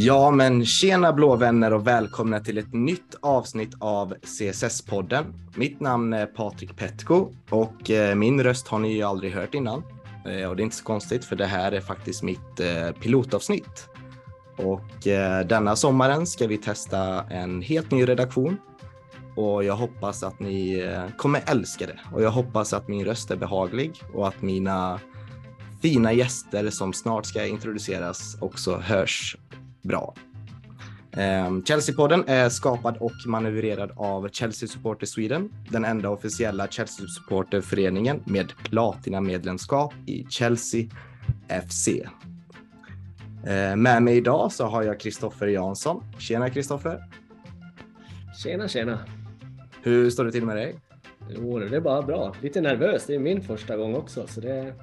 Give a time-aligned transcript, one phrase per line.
[0.00, 5.24] Ja, men tjena blå vänner och välkomna till ett nytt avsnitt av CSS-podden.
[5.54, 9.82] Mitt namn är Patrik Petko och eh, min röst har ni ju aldrig hört innan.
[10.26, 13.88] Eh, och det är inte så konstigt för det här är faktiskt mitt eh, pilotavsnitt.
[14.56, 15.08] Och
[15.46, 18.56] denna sommaren ska vi testa en helt ny redaktion
[19.36, 21.98] och jag hoppas att ni kommer älska det.
[22.12, 25.00] Och jag hoppas att min röst är behaglig och att mina
[25.82, 29.36] fina gäster som snart ska introduceras också hörs
[29.82, 30.14] bra.
[31.12, 38.52] Ehm, Chelsea-podden är skapad och manövrerad av Chelsea Supporter Sweden, den enda officiella Chelsea-supporterföreningen med
[38.64, 40.86] platina-medlemskap i Chelsea
[41.68, 41.88] FC.
[43.46, 46.02] Ehm, med mig idag så har jag Kristoffer Jansson.
[46.18, 47.04] Tjena Kristoffer!
[48.42, 48.98] Tjena tjena!
[49.82, 50.76] Hur står det till med dig?
[51.28, 52.34] Jo, det är bara bra.
[52.42, 54.74] Lite nervös, det är min första gång också så det...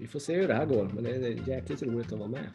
[0.00, 2.46] Vi får se hur det här går, men det är jäkligt roligt att vara med.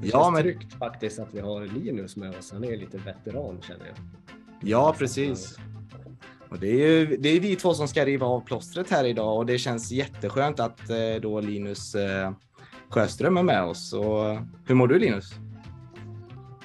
[0.00, 0.42] Det ja, känns men...
[0.42, 2.52] tryggt faktiskt att vi har Linus med oss.
[2.52, 3.96] Han är lite veteran känner jag.
[4.60, 5.58] Ja, precis.
[6.48, 9.36] Och det är ju det är vi två som ska riva av plåstret här idag
[9.36, 12.32] och det känns jätteskönt att eh, då Linus eh,
[12.88, 13.92] Sjöström är med oss.
[13.92, 15.34] Och hur mår du Linus?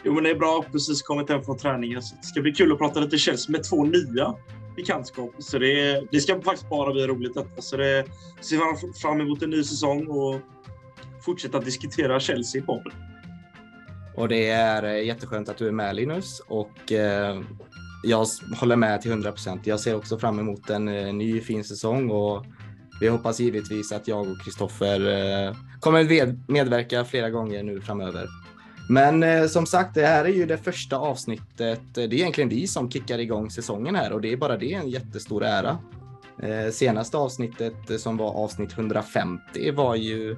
[0.04, 0.66] Jo, men det är bra.
[0.72, 2.02] Precis kommit hem från träningen.
[2.02, 4.36] Så det ska bli kul att prata lite Chelsea med två nya
[4.76, 5.42] bekantskaper.
[5.42, 7.62] Så det, det ska faktiskt bara bli roligt detta.
[7.62, 8.06] Så det
[8.42, 10.36] ser fram emot en ny säsong och
[11.22, 12.94] fortsätta diskutera Chelsea i podden.
[14.16, 17.42] Och det är eh, jätteskönt att du är med Linus och eh,
[18.04, 18.28] jag
[18.60, 19.68] håller med till 100 procent.
[19.68, 22.46] Jag ser också fram emot en eh, ny fin säsong och
[23.00, 28.28] vi hoppas givetvis att jag och Kristoffer kommer medverka flera gånger nu framöver.
[28.90, 31.82] Men som sagt, det här är ju det första avsnittet.
[31.94, 34.90] Det är egentligen vi som kickar igång säsongen här och det är bara det en
[34.90, 35.78] jättestor ära.
[36.72, 40.36] Senaste avsnittet som var avsnitt 150 var ju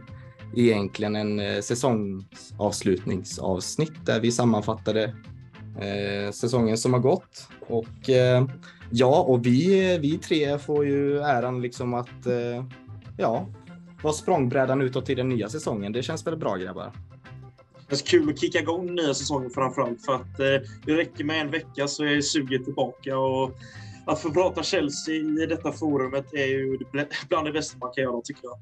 [0.55, 5.03] egentligen en eh, säsongsavslutningsavsnitt där vi sammanfattade
[5.81, 7.47] eh, säsongen som har gått.
[7.67, 8.47] Och eh,
[8.91, 12.27] ja, och vi, vi tre får ju äran liksom att
[13.17, 13.47] ja,
[14.01, 15.91] vara språngbrädan utåt till den nya säsongen.
[15.91, 16.91] Det känns väl bra grabbar?
[17.89, 20.37] Det känns kul att kicka igång nya säsongen framförallt för att
[20.85, 23.17] det räcker med en vecka så är suget tillbaka.
[23.17, 23.51] Och
[24.05, 26.77] att få prata Chelsea i detta forumet är ju
[27.29, 28.59] bland det bästa man kan göra tycker jag.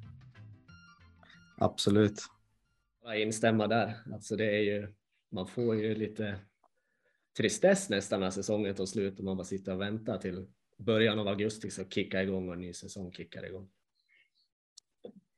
[1.58, 2.22] Absolut.
[3.04, 3.94] Jag instämma där.
[4.14, 4.94] Alltså det är ju,
[5.32, 6.40] man får ju lite
[7.38, 10.46] tristess nästan när säsongen tar slut och man bara sitter och väntar till
[10.78, 13.70] början av augusti så kickar igång och en ny säsong kickar igång.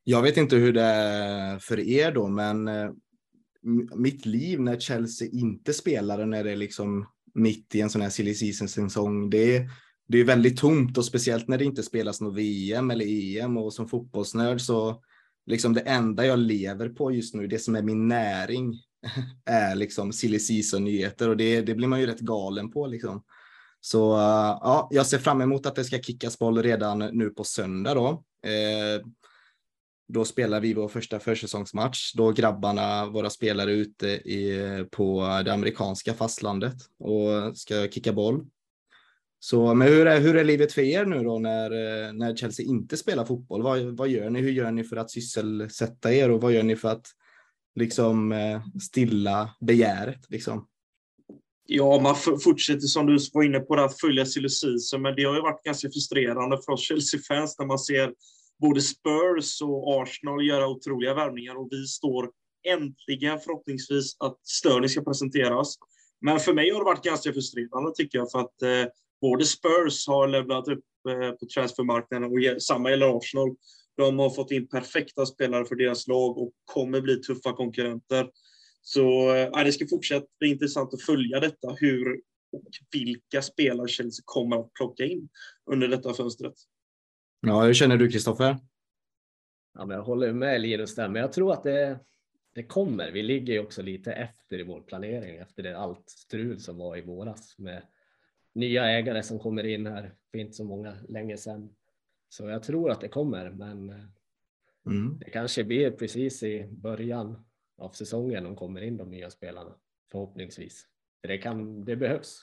[0.03, 2.91] Jag vet inte hur det är för er då, men eh,
[3.95, 8.09] mitt liv när Chelsea inte spelar när det är liksom mitt i en sån här
[8.09, 9.69] silly season säsong, det är,
[10.07, 13.73] det är väldigt tomt och speciellt när det inte spelas något VM eller EM och
[13.73, 15.03] som fotbollsnörd så
[15.47, 18.81] liksom det enda jag lever på just nu, det som är min näring,
[19.45, 23.23] är liksom silly season-nyheter och det, det blir man ju rätt galen på liksom.
[23.81, 27.43] Så eh, ja, jag ser fram emot att det ska kickas boll redan nu på
[27.43, 28.09] söndag då.
[28.49, 29.05] Eh,
[30.07, 36.13] då spelar vi vår första försäsongsmatch då grabbarna, våra spelare ute i, på det amerikanska
[36.13, 38.45] fastlandet och ska kicka boll.
[39.39, 42.65] Så, men hur är, hur är livet för er nu då när, eh, när Chelsea
[42.65, 43.63] inte spelar fotboll?
[43.63, 44.41] Vad, vad gör ni?
[44.41, 47.05] Hur gör ni för att sysselsätta er och vad gör ni för att
[47.75, 50.29] liksom eh, stilla begäret?
[50.29, 50.67] Liksom?
[51.65, 54.49] Ja, man fortsätter som du var inne på att följa silly
[54.99, 58.13] men det har ju varit ganska frustrerande för oss Chelsea-fans när man ser
[58.59, 62.29] både Spurs och Arsenal göra otroliga värvningar och vi står
[62.67, 65.75] äntligen förhoppningsvis att Sterling ska presenteras.
[66.21, 68.91] Men för mig har det varit ganska frustrerande tycker jag för att eh,
[69.21, 73.55] både Spurs har levlat upp eh, på transfermarknaden och samma gäller Arsenal.
[73.97, 78.29] De har fått in perfekta spelare för deras lag och kommer bli tuffa konkurrenter.
[78.81, 82.21] Så äh, det ska fortsätta bli intressant att följa detta, hur
[82.51, 85.29] och vilka spelare Chelsea kommer att plocka in
[85.71, 86.53] under detta fönstret.
[87.41, 88.57] Ja, hur känner du Kristoffer?
[89.73, 91.99] Ja, jag håller med Linus där, men jag tror att det,
[92.55, 93.11] det kommer.
[93.11, 96.97] Vi ligger ju också lite efter i vår planering efter det allt strul som var
[96.97, 97.81] i våras med
[98.57, 101.69] nya ägare som kommer in här för inte så många länge sedan.
[102.29, 103.95] Så jag tror att det kommer, men eh,
[104.85, 105.17] mm.
[105.19, 107.45] det kanske blir precis i början
[107.77, 109.75] av säsongen de kommer in de nya spelarna
[110.11, 110.85] förhoppningsvis.
[111.21, 112.41] Det kan, det behövs.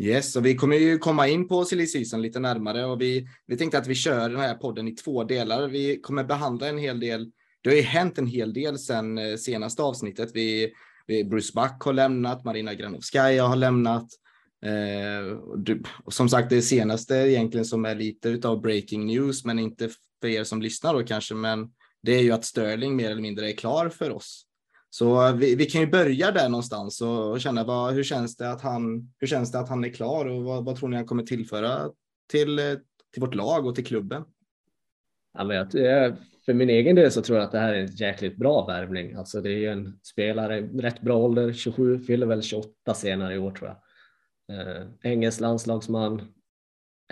[0.00, 3.56] Yes, och vi kommer ju komma in på silly season lite närmare och vi, vi
[3.56, 5.68] tänkte att vi kör den här podden i två delar.
[5.68, 7.32] Vi kommer behandla en hel del.
[7.60, 10.30] Det har ju hänt en hel del sedan eh, senaste avsnittet.
[10.34, 10.72] Vi,
[11.06, 14.08] vi Bruce Buck har lämnat, Marina Granovskaja har lämnat.
[14.62, 15.38] Eh,
[16.08, 19.88] som sagt, det senaste egentligen som är lite utav breaking news, men inte
[20.20, 21.70] för er som lyssnar då kanske, men
[22.02, 24.46] det är ju att Sterling mer eller mindre är klar för oss.
[24.90, 28.36] Så eh, vi, vi kan ju börja där någonstans och, och känna vad, hur, känns
[28.36, 30.96] det att han, hur känns det att han är klar och vad, vad tror ni
[30.96, 31.90] han kommer tillföra
[32.30, 32.78] till,
[33.12, 34.24] till vårt lag och till klubben?
[35.38, 36.14] Ja, men jag, eh,
[36.46, 39.14] för min egen del så tror jag att det här är en jäkligt bra värvning.
[39.14, 43.38] Alltså det är ju en spelare, rätt bra ålder, 27, fyller väl 28 senare i
[43.38, 43.76] år tror jag.
[44.52, 46.34] Eh, engelsk landslagsman,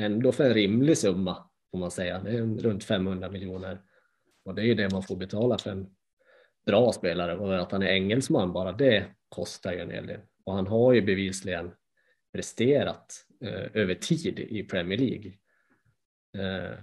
[0.00, 2.20] ändå för en rimlig summa får man säga.
[2.20, 3.82] Det är runt 500 miljoner
[4.44, 5.86] och det är ju det man får betala för en
[6.66, 10.54] bra spelare och att han är engelsman bara det kostar ju en hel del och
[10.54, 11.70] han har ju bevisligen
[12.32, 15.32] presterat eh, över tid i Premier League.
[16.38, 16.78] Eh,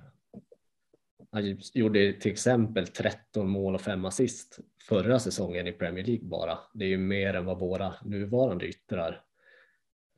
[1.31, 4.59] han gjorde till exempel 13 mål och 5 assist
[4.89, 6.59] förra säsongen i Premier League bara.
[6.73, 9.23] Det är ju mer än vad våra nuvarande yttrar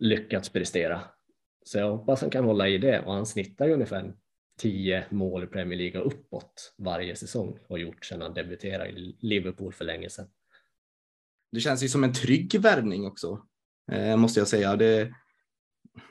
[0.03, 1.01] lyckats prestera.
[1.65, 4.13] Så jag hoppas han kan hålla i det och han snittar ju ungefär
[4.59, 9.17] 10 mål i Premier League och uppåt varje säsong och gjort sedan han debuterade i
[9.19, 10.27] Liverpool för länge sedan.
[11.51, 13.45] Det känns ju som en trygg värvning också,
[13.91, 14.75] eh, måste jag säga.
[14.75, 15.13] Det,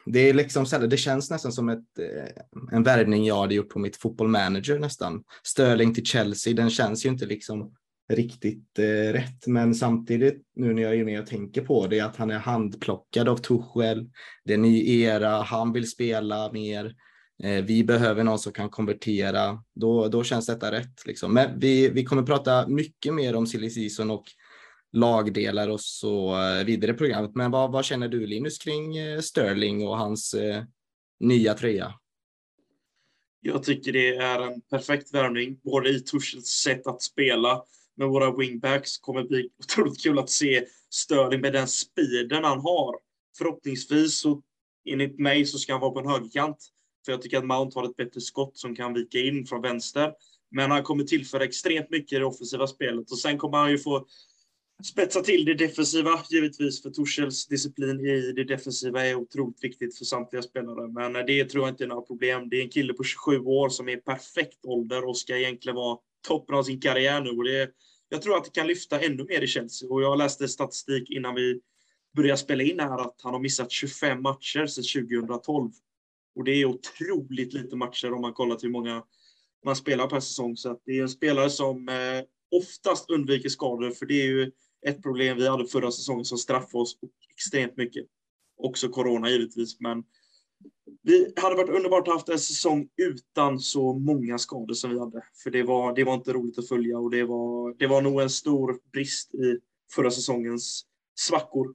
[0.06, 2.42] det är liksom det känns nästan som ett, eh,
[2.72, 5.24] en värvning jag hade gjort på mitt fotbollmanager nästan.
[5.42, 7.74] Störling till Chelsea, den känns ju inte liksom
[8.12, 12.16] riktigt eh, rätt, men samtidigt nu när jag är med och tänker på det, att
[12.16, 14.10] han är handplockad av Tuchel,
[14.44, 16.94] det är en ny era, han vill spela mer,
[17.42, 21.06] eh, vi behöver någon som kan konvertera, då, då känns detta rätt.
[21.06, 21.34] Liksom.
[21.34, 24.24] Men vi, vi kommer prata mycket mer om silly season och
[24.92, 27.34] lagdelar och så eh, vidare i programmet.
[27.34, 30.64] Men vad, vad känner du Linus kring eh, Sterling och hans eh,
[31.20, 31.94] nya tröja?
[33.40, 37.62] Jag tycker det är en perfekt värvning, både i Tuchels sätt att spela
[37.96, 42.96] med våra wingbacks kommer bli otroligt kul att se Sterling med den speeden han har.
[43.38, 44.42] Förhoppningsvis så
[44.84, 46.56] enligt mig så ska han vara på en högerkant.
[47.04, 50.12] För jag tycker att Mount har ett bättre skott som kan vika in från vänster.
[50.50, 53.78] Men han kommer tillföra extremt mycket i det offensiva spelet och sen kommer han ju
[53.78, 54.06] få
[54.84, 60.04] spetsa till det defensiva givetvis, för Torshälls disciplin i det defensiva är otroligt viktigt för
[60.04, 60.88] samtliga spelare.
[60.88, 62.48] Men eh, det tror jag inte är några problem.
[62.48, 65.98] Det är en kille på 27 år som är perfekt ålder och ska egentligen vara
[66.22, 67.30] toppen av sin karriär nu.
[67.30, 67.70] Och det,
[68.08, 69.88] jag tror att det kan lyfta ännu mer i Chelsea.
[69.88, 71.60] Och jag läste statistik innan vi
[72.16, 75.70] började spela in här att han har missat 25 matcher sedan 2012.
[76.34, 79.04] Och det är otroligt lite matcher om man kollar till hur många
[79.64, 80.56] man spelar per säsong.
[80.56, 84.52] Så det är en spelare som eh, oftast undviker skador, för det är ju
[84.86, 86.98] ett problem vi hade förra säsongen som straffade oss
[87.34, 88.06] extremt mycket.
[88.56, 90.04] Också corona givetvis, men
[91.02, 95.22] det hade varit underbart att ha en säsong utan så många skador som vi hade.
[95.42, 98.20] För det var, det var inte roligt att följa och det var, det var nog
[98.20, 99.58] en stor brist i
[99.94, 101.74] förra säsongens svackor.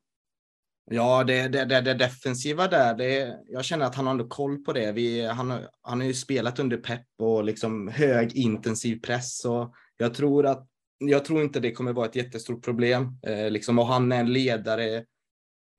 [0.90, 4.58] Ja, det, det, det, det defensiva där, det, jag känner att han har ändå koll
[4.58, 4.92] på det.
[4.92, 9.38] Vi, han, han har ju spelat under pepp och liksom hög intensiv press.
[9.38, 10.68] Så jag tror att
[11.00, 13.20] jag tror inte det kommer vara ett jättestort problem.
[13.24, 15.06] Eh, liksom, och han är en ledare,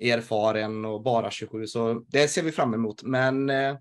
[0.00, 3.02] erfaren och bara 27, så det ser vi fram emot.
[3.02, 3.76] Men eh,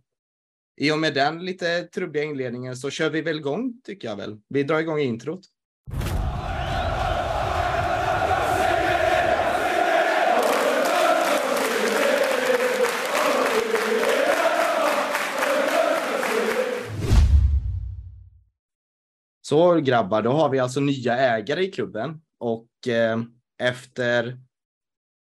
[0.78, 4.40] i och med den lite trubbiga inledningen så kör vi väl igång, tycker jag väl.
[4.50, 5.42] Vi drar igång introt.
[19.42, 23.20] Så grabbar, då har vi alltså nya ägare i klubben och eh,
[23.60, 24.38] efter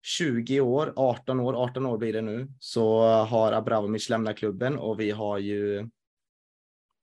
[0.02, 5.00] 20 år, 18 år, 18 år blir det nu, så har Abramovic lämnat klubben och
[5.00, 5.78] vi har ju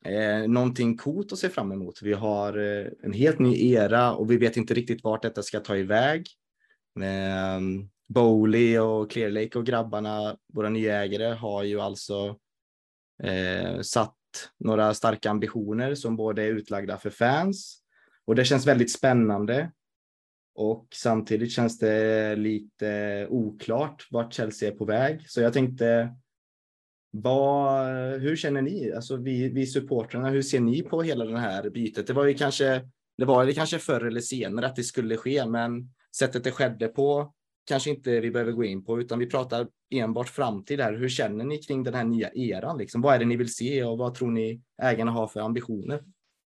[0.04, 2.02] eh, någonting coolt att se fram emot.
[2.02, 5.60] Vi har eh, en helt ny era och vi vet inte riktigt vart detta ska
[5.60, 6.26] ta iväg.
[7.00, 7.60] Eh,
[8.08, 12.36] Bowley och Clear Lake och grabbarna, våra nya ägare, har ju alltså
[13.22, 14.14] eh, satt
[14.58, 17.82] några starka ambitioner som både är utlagda för fans
[18.26, 19.70] och det känns väldigt spännande.
[20.60, 25.30] Och samtidigt känns det lite oklart vart Chelsea är på väg.
[25.30, 26.14] Så jag tänkte,
[27.10, 27.86] vad,
[28.20, 28.92] hur känner ni?
[28.92, 32.06] Alltså vi, vi supportrarna, hur ser ni på hela det här bytet?
[32.06, 32.88] Det var ju kanske,
[33.18, 36.88] det var det kanske förr eller senare att det skulle ske, men sättet det skedde
[36.88, 37.34] på
[37.66, 40.94] kanske inte vi behöver gå in på, utan vi pratar enbart framtid här.
[40.94, 42.78] Hur känner ni kring den här nya eran?
[42.78, 43.00] Liksom?
[43.00, 46.02] Vad är det ni vill se och vad tror ni ägarna har för ambitioner?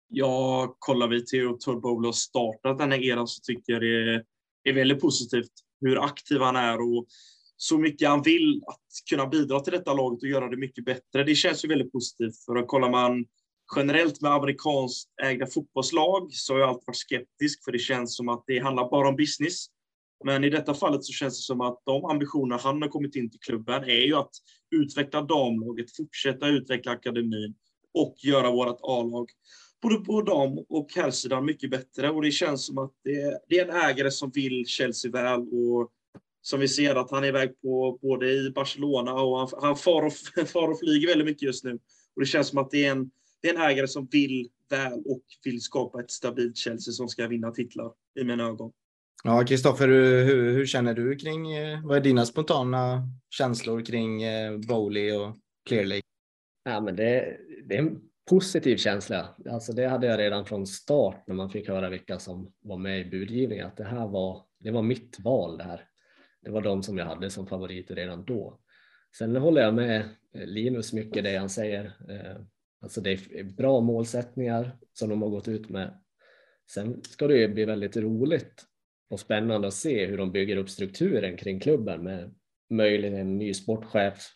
[0.10, 4.24] Ja, kollar vi till hur Turbo har startat den här eran så tycker jag det
[4.70, 7.08] är väldigt positivt hur aktiv han är och
[7.58, 11.24] så mycket han vill att kunna bidra till detta laget och göra det mycket bättre.
[11.24, 12.46] Det känns ju väldigt positivt.
[12.46, 13.26] För att kollar man
[13.76, 18.30] generellt med amerikanskt ägda fotbollslag så har jag alltid varit skeptisk för det känns som
[18.30, 19.66] att det handlar bara om business.
[20.26, 23.32] Men i detta fallet så känns det som att de ambitioner han har kommit in
[23.32, 24.32] till klubben är ju att
[24.76, 27.56] utveckla damlaget, fortsätta utveckla akademin
[27.94, 29.30] och göra vårt A-lag
[29.81, 32.10] både på dam och herrsidan mycket bättre.
[32.10, 35.39] Och det känns som att det är, det är en ägare som vill Chelsea väl.
[35.39, 35.91] Och
[36.41, 40.05] som vi ser att han är iväg på både i Barcelona och han, han far,
[40.05, 40.13] och,
[40.48, 41.74] far och flyger väldigt mycket just nu.
[42.15, 44.93] Och det känns som att det är en, det är en ägare som vill väl
[45.05, 48.72] och vill skapa ett stabilt Chelsea som ska vinna titlar i mina ögon.
[49.24, 54.57] Ja, Kristoffer, hur, hur, känner du kring, eh, vad är dina spontana känslor kring eh,
[54.57, 56.01] Bowley och Clear Lake?
[56.63, 59.36] Ja, men det, det är en positiv känsla.
[59.50, 63.00] Alltså det hade jag redan från start när man fick höra vilka som var med
[63.00, 65.88] i budgivningen, att det här var, det var mitt val det här.
[66.41, 68.60] Det var de som jag hade som favoriter redan då.
[69.17, 71.86] Sen håller jag med Linus mycket det han säger.
[71.86, 72.41] Eh,
[72.81, 76.00] alltså det är bra målsättningar som de har gått ut med.
[76.69, 78.65] Sen ska det ju bli väldigt roligt
[79.10, 82.36] och spännande att se hur de bygger upp strukturen kring klubben med
[82.69, 84.31] möjligen en ny sportchef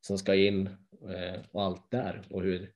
[0.00, 0.66] som ska in
[1.02, 2.70] eh, och allt där och hur,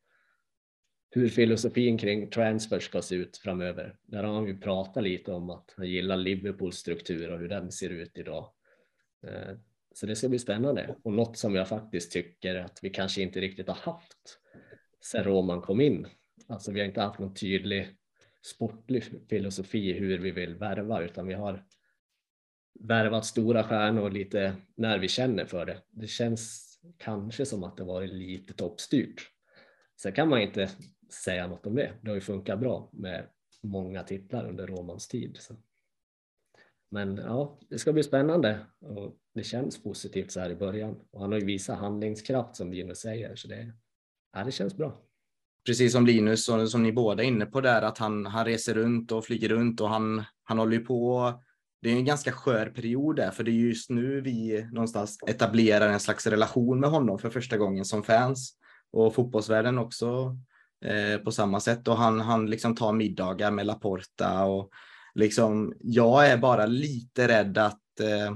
[1.11, 3.97] hur filosofin kring transfer ska se ut framöver.
[4.03, 7.73] Där har han ju pratat lite om att han gillar Liverpools struktur och hur den
[7.73, 8.53] ser ut idag.
[9.27, 9.57] Eh,
[9.95, 13.41] så det ska bli spännande och något som jag faktiskt tycker att vi kanske inte
[13.41, 14.39] riktigt har haft
[15.01, 16.07] sedan Roman kom in.
[16.47, 17.89] Alltså vi har inte haft någon tydlig
[18.43, 21.65] sportlig filosofi hur vi vill värva utan vi har
[22.81, 25.83] värvat stora stjärnor lite när vi känner för det.
[25.91, 29.31] Det känns kanske som att det varit lite toppstyrt.
[30.03, 30.71] Sen kan man inte
[31.13, 31.93] säga något om det.
[32.03, 33.27] Det har ju funkat bra med
[33.63, 35.37] många titlar under Romans tid.
[35.41, 35.55] Så.
[36.91, 41.21] Men ja, det ska bli spännande och det känns positivt så här i början och
[41.21, 43.73] han har ju visat handlingskraft som Linus säger så det,
[44.33, 45.03] ja, det känns bra
[45.67, 48.75] precis som Linus och som ni båda är inne på där, att han, han reser
[48.75, 51.33] runt och flyger runt och han, han håller ju på.
[51.83, 55.89] Det är en ganska skör period där, för det är just nu vi någonstans etablerar
[55.89, 58.53] en slags relation med honom för första gången som fans
[58.93, 60.37] och fotbollsvärlden också
[60.85, 61.89] eh, på samma sätt.
[61.89, 64.71] Och han, han liksom tar middagar med Laporta och
[65.15, 68.35] liksom, jag är bara lite rädd att eh,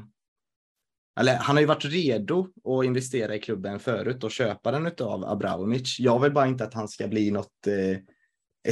[1.20, 5.24] eller han har ju varit redo att investera i klubben förut och köpa den av
[5.24, 6.00] Abramovic.
[6.00, 7.98] Jag vill bara inte att han ska bli något, eh,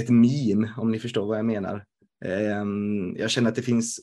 [0.01, 1.85] ett meme, om ni förstår vad jag menar.
[2.25, 2.65] Eh,
[3.17, 4.01] jag känner att det finns,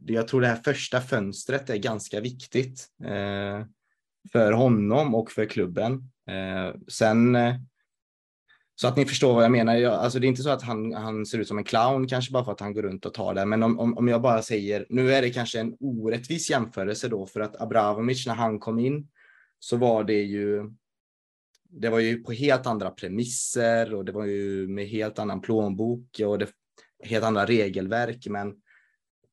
[0.00, 3.66] jag tror det här första fönstret är ganska viktigt eh,
[4.32, 6.10] för honom och för klubben.
[6.30, 7.54] Eh, sen eh,
[8.80, 9.76] så att ni förstår vad jag menar.
[9.76, 12.32] Jag, alltså det är inte så att han, han ser ut som en clown kanske
[12.32, 13.46] bara för att han går runt och tar det.
[13.46, 17.26] Men om, om, om jag bara säger, nu är det kanske en orättvis jämförelse då
[17.26, 19.08] för att Abramovic när han kom in
[19.58, 20.70] så var det ju
[21.70, 26.20] det var ju på helt andra premisser och det var ju med helt annan plånbok
[26.24, 26.48] och det,
[27.04, 28.26] helt andra regelverk.
[28.26, 28.54] Men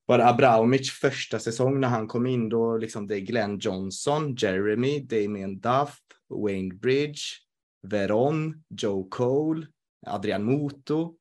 [0.08, 5.00] bara Abramovic första säsong när han kom in då liksom det är Glenn Johnson, Jeremy,
[5.00, 5.98] Damien Duff,
[6.30, 7.47] Wayne Bridge,
[7.82, 9.68] Veron, Joe Cole,
[10.08, 11.18] Adrian Muto,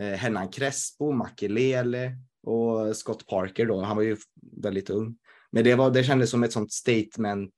[0.00, 3.80] eh, Hernan Crespo, Makelele och Scott Parker då.
[3.80, 4.16] Han var ju
[4.62, 5.18] väldigt ung.
[5.50, 7.54] Men det, var, det kändes som ett sånt statement,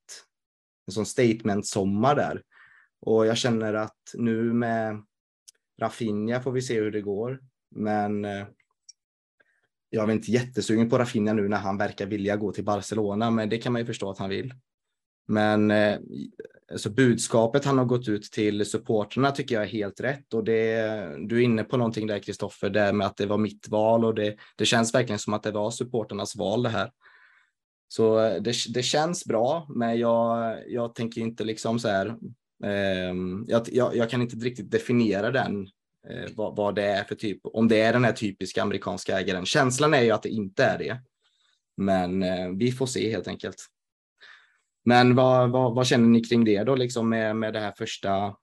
[0.86, 2.42] en sån statement-sommar där.
[3.00, 5.02] Och jag känner att nu med
[5.80, 7.40] Rafinha får vi se hur det går.
[7.70, 8.46] Men eh,
[9.90, 13.48] jag är inte jättesugen på Rafinha nu när han verkar vilja gå till Barcelona, men
[13.48, 14.54] det kan man ju förstå att han vill.
[15.26, 15.98] Men eh,
[16.72, 20.82] alltså budskapet han har gått ut till supporterna tycker jag är helt rätt och det,
[21.28, 24.14] du är inne på någonting där Kristoffer, det med att det var mitt val och
[24.14, 26.90] det, det känns verkligen som att det var supporternas val det här.
[27.88, 32.06] Så eh, det, det känns bra, men jag, jag tänker inte liksom så här.
[32.64, 33.14] Eh,
[33.46, 35.68] jag, jag, jag, kan inte riktigt definiera den,
[36.10, 39.46] eh, vad, vad, det är för typ, om det är den här typiska amerikanska ägaren.
[39.46, 41.00] Känslan är ju att det inte är det.
[41.76, 43.66] Men eh, vi får se helt enkelt.
[44.84, 48.36] Men vad, vad, vad, känner ni kring det då, liksom med, med det här första,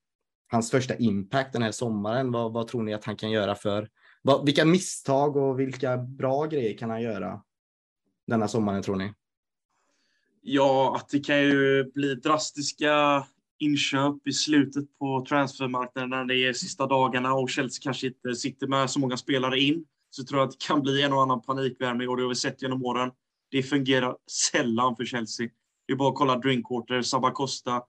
[0.47, 2.31] hans första impact den här sommaren?
[2.31, 3.89] Vad, vad tror ni att han kan göra för,
[4.21, 7.41] vad, vilka misstag och vilka bra grejer kan han göra
[8.27, 9.13] denna sommaren tror ni?
[10.41, 13.25] Ja, att det kan ju bli drastiska
[13.59, 18.67] inköp i slutet på transfermarknaden när det är sista dagarna och Chelsea kanske inte sitter
[18.67, 19.85] med så många spelare in.
[20.09, 22.35] Så tror jag att det kan bli en och annan panikvärmning och det har vi
[22.35, 23.11] sett genom åren.
[23.51, 24.15] Det fungerar
[24.51, 25.49] sällan för Chelsea.
[25.91, 27.81] Det är bara att kolla Drinkwater, Sabacosta,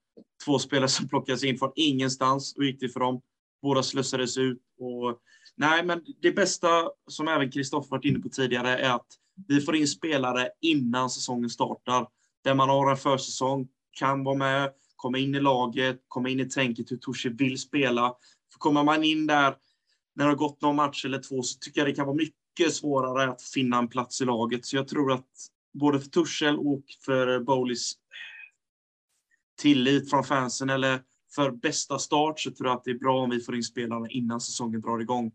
[0.44, 3.20] två spelare som plockades in från ingenstans och gick det för dem.
[3.62, 4.58] Båda slussades ut.
[4.80, 5.18] Och,
[5.56, 6.68] nej, men det bästa,
[7.10, 9.06] som även Kristoffer varit inne på tidigare, är att
[9.48, 12.06] vi får in spelare innan säsongen startar.
[12.44, 13.68] Där man har en försäsong,
[13.98, 18.14] kan vara med, komma in i laget, komma in i tänket hur Torsi vill spela.
[18.52, 19.54] För kommer man in där
[20.14, 22.74] när det har gått någon match eller två så tycker jag det kan vara mycket
[22.74, 24.66] svårare att finna en plats i laget.
[24.66, 25.26] Så jag tror att
[25.72, 27.92] både för Tuchel och för Bowleys
[29.58, 31.02] tillit från fansen eller
[31.34, 34.08] för bästa start så tror jag att det är bra om vi får in spelarna
[34.08, 35.32] innan säsongen drar igång.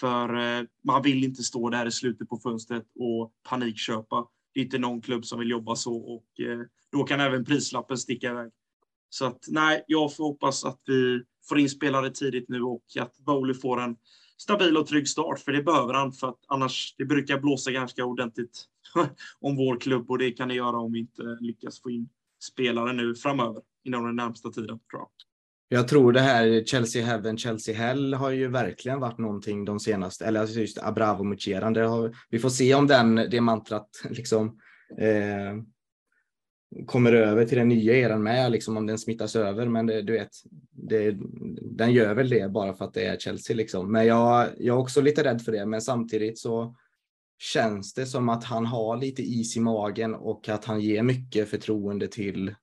[0.00, 4.26] För eh, man vill inte stå där i slutet på fönstret och panikköpa.
[4.54, 6.60] Det är inte någon klubb som vill jobba så och eh,
[6.92, 8.50] då kan även prislappen sticka iväg.
[9.10, 13.18] Så att nej, jag får hoppas att vi får in spelare tidigt nu och att
[13.18, 13.96] Bowley får en
[14.36, 16.12] stabil och trygg start, för det behöver han.
[16.12, 18.64] För att annars, det brukar blåsa ganska ordentligt
[19.40, 22.08] om vår klubb och det kan det göra om vi inte lyckas få in
[22.52, 24.78] spelare nu framöver inom den närmsta tiden.
[24.78, 25.08] Tror jag.
[25.70, 30.24] Jag tror det här Chelsea Heaven, Chelsea Hell har ju verkligen varit någonting de senaste,
[30.24, 32.12] eller alltså just Abramovic-eran.
[32.30, 34.58] Vi får se om den, det mantrat liksom
[34.98, 35.62] eh,
[36.86, 39.66] kommer över till den nya eran med, liksom om den smittas över.
[39.68, 40.30] Men det, du vet,
[40.70, 41.16] det,
[41.62, 43.92] den gör väl det bara för att det är Chelsea liksom.
[43.92, 46.76] Men jag, jag är också lite rädd för det, men samtidigt så
[47.38, 51.48] känns det som att han har lite is i magen och att han ger mycket
[51.48, 52.54] förtroende till,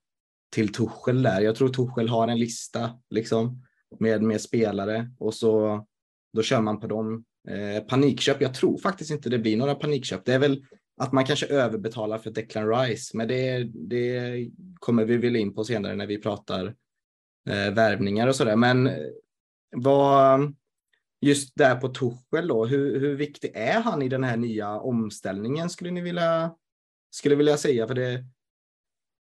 [0.52, 1.40] till Tuchel där.
[1.40, 3.62] Jag tror Tuchel har en lista liksom
[4.00, 5.84] med, med spelare och så
[6.32, 7.24] då kör man på dem.
[7.48, 10.24] Eh, panikköp, jag tror faktiskt inte det blir några panikköp.
[10.24, 10.64] Det är väl
[10.96, 14.32] att man kanske överbetalar för Declan Rice, men det, det
[14.78, 16.66] kommer vi väl in på senare när vi pratar
[17.48, 18.56] eh, värvningar och sådär.
[18.56, 18.94] Men eh,
[19.76, 20.54] vad,
[21.20, 25.70] just där på Torshäll då, hur, hur viktig är han i den här nya omställningen
[25.70, 26.54] skulle ni vilja,
[27.10, 27.86] skulle vilja säga?
[27.86, 28.24] För det,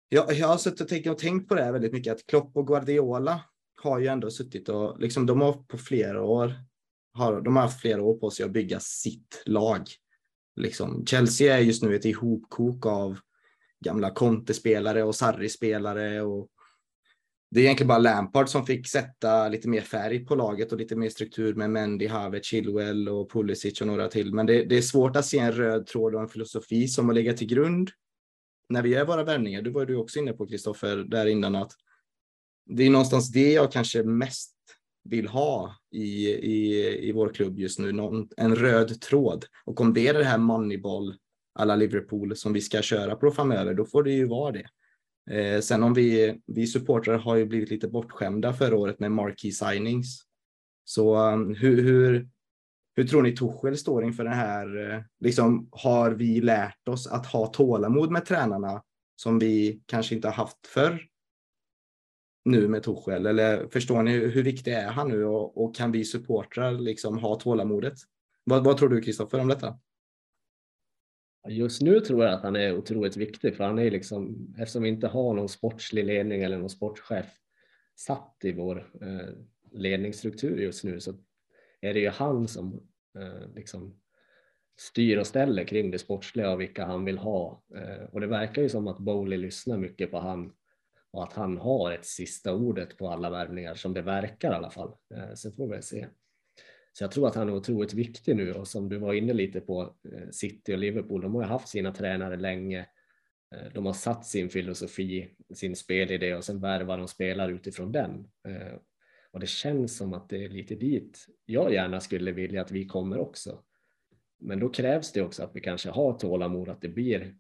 [0.10, 3.42] jag, jag har suttit och tänkt på det här väldigt mycket, att Klopp och Guardiola
[3.82, 6.54] har ju ändå suttit och liksom de har på flera år,
[7.14, 9.82] har, de har haft flera år på sig att bygga sitt lag.
[10.56, 13.20] Liksom, Chelsea är just nu ett ihopkok av
[13.86, 16.50] gamla Conte-spelare och Sarri-spelare och
[17.55, 20.96] det är egentligen bara Lampard som fick sätta lite mer färg på laget och lite
[20.96, 24.33] mer struktur med Mendy, Havertz, Chilwell och Pulisic och några till.
[24.33, 27.13] Men det, det, är svårt att se en röd tråd och en filosofi som har
[27.13, 27.89] legat till grund
[28.70, 29.61] när vi gör våra värvningar.
[29.61, 31.72] Det var du också inne på Kristoffer där innan att
[32.65, 34.55] det är någonstans det jag kanske mest
[35.03, 39.46] vill ha i, i, i vår klubb just nu, någon, en röd tråd.
[39.65, 41.15] Och om det är det här moneyball
[41.59, 44.68] alla Liverpool som vi ska köra på framöver, då får det ju vara det.
[45.31, 49.51] Eh, sen om vi, vi supportrar har ju blivit lite bortskämda förra året med marquee
[49.51, 50.22] signings.
[50.83, 52.29] Så um, hur, hur,
[52.96, 54.92] hur tror ni Torshäll står inför det här?
[54.92, 58.83] Eh, liksom, har vi lärt oss att ha tålamod med tränarna
[59.16, 61.01] som vi kanske inte har haft förr?
[62.46, 66.05] Nu med Torshäll eller förstår ni hur viktig är han nu och, och kan vi
[66.05, 67.94] supportrar liksom ha tålamodet?
[68.44, 69.79] Vad, vad tror du Kristoffer om detta?
[71.48, 74.90] Just nu tror jag att han är otroligt viktig för han är liksom, eftersom vi
[74.90, 77.25] inte har någon sportslig ledning eller någon sportchef
[77.96, 79.29] satt i vår eh,
[79.72, 81.14] ledningsstruktur just nu så
[81.81, 82.88] är det ju han som
[83.20, 84.00] eh, liksom
[84.77, 87.64] styr och ställer kring det sportsliga och vilka han vill ha.
[87.75, 90.53] Eh, och det verkar ju som att Bowley lyssnar mycket på han
[91.12, 94.70] och att han har ett sista ordet på alla värvningar som det verkar i alla
[94.70, 94.96] fall.
[95.36, 96.08] Sen får vi se.
[96.98, 99.62] Så jag tror att han är otroligt viktig nu och som du var inne lite
[99.62, 102.79] på eh, City och Liverpool, de har ju haft sina tränare länge.
[103.55, 108.27] Eh, de har satt sin filosofi, sin spelidé och sen värvar de spelare utifrån den.
[108.48, 108.77] Eh,
[109.31, 112.86] och det känns som att det är lite dit jag gärna skulle vilja att vi
[112.86, 113.64] kommer också.
[114.40, 117.36] Men då krävs det också att vi kanske har tålamod att det blir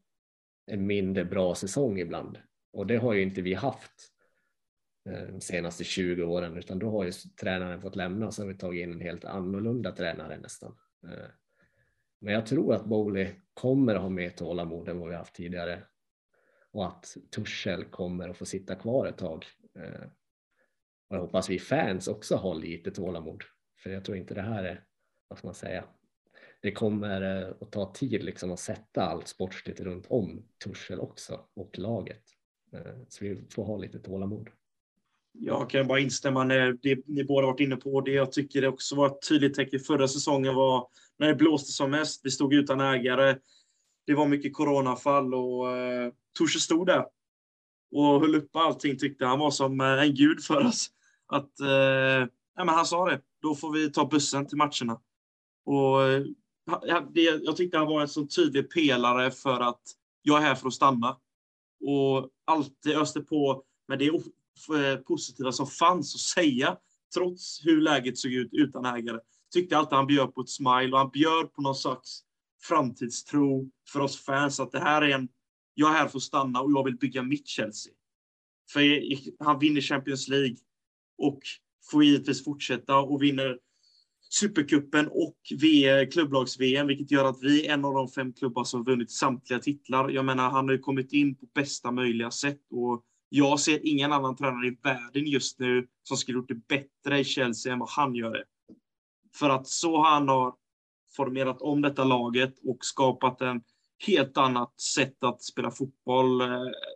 [0.65, 2.37] en mindre bra säsong ibland.
[2.73, 4.14] Och det har ju inte vi haft
[5.09, 8.47] Eh, de senaste 20 åren utan då har ju tränaren fått lämna och så har
[8.47, 10.77] vi tagit in en helt annorlunda tränare nästan.
[11.03, 11.27] Eh,
[12.19, 15.83] men jag tror att Bowley kommer att ha mer tålamod än vad vi haft tidigare
[16.71, 19.45] och att Tuschel kommer att få sitta kvar ett tag.
[19.75, 20.07] Eh,
[21.09, 23.43] och jag hoppas vi fans också har lite tålamod
[23.83, 24.83] för jag tror inte det här är,
[25.27, 25.85] vad ska man säga,
[26.61, 27.21] det kommer
[27.61, 32.23] att ta tid liksom att sätta allt sportsligt runt om Tuschel också och laget.
[33.07, 34.49] Så vi får ha lite tålamod.
[35.39, 38.01] Jag kan bara instämma när det ni båda varit inne på.
[38.01, 40.87] Det jag tycker det också var ett tydligt tecken förra säsongen var
[41.19, 42.21] när det blåste som mest.
[42.23, 43.37] Vi stod utan ägare.
[44.05, 47.05] Det var mycket coronafall och eh, Torse stod där
[47.91, 48.97] och höll uppe allting.
[48.97, 50.89] Tyckte han var som eh, en gud för oss.
[51.27, 53.21] Att, eh, ja, men han sa det.
[53.41, 55.01] Då får vi ta bussen till matcherna.
[55.65, 56.23] Och eh,
[56.87, 59.81] ja, det, jag tyckte han var en så tydlig pelare för att
[60.21, 61.17] jag är här för att stanna.
[61.85, 64.09] Och alltid öste på med det
[64.69, 66.77] Eh, positiva som fanns att säga,
[67.13, 69.19] trots hur läget såg ut utan ägare.
[69.53, 72.21] Tyckte alltid han bjöd på ett smile och han bjöd på någon slags
[72.61, 75.29] framtidstro för oss fans att det här är en,
[75.73, 77.93] jag är här för att stanna och jag vill bygga mitt Chelsea.
[78.73, 78.81] För
[79.43, 80.57] han vinner Champions League
[81.17, 81.39] och
[81.91, 83.59] får givetvis fortsätta och vinner
[84.29, 85.37] Supercupen och
[86.11, 90.09] klubblags-VM, vilket gör att vi är en av de fem klubbar som vunnit samtliga titlar.
[90.09, 94.13] Jag menar, han har ju kommit in på bästa möjliga sätt och jag ser ingen
[94.13, 97.89] annan tränare i världen just nu som skulle gjort det bättre i Chelsea än vad
[97.89, 98.43] han gör det.
[99.35, 100.53] För att så han har
[101.15, 103.61] formerat om detta laget och skapat en
[104.05, 106.47] helt annat sätt att spela fotboll eh,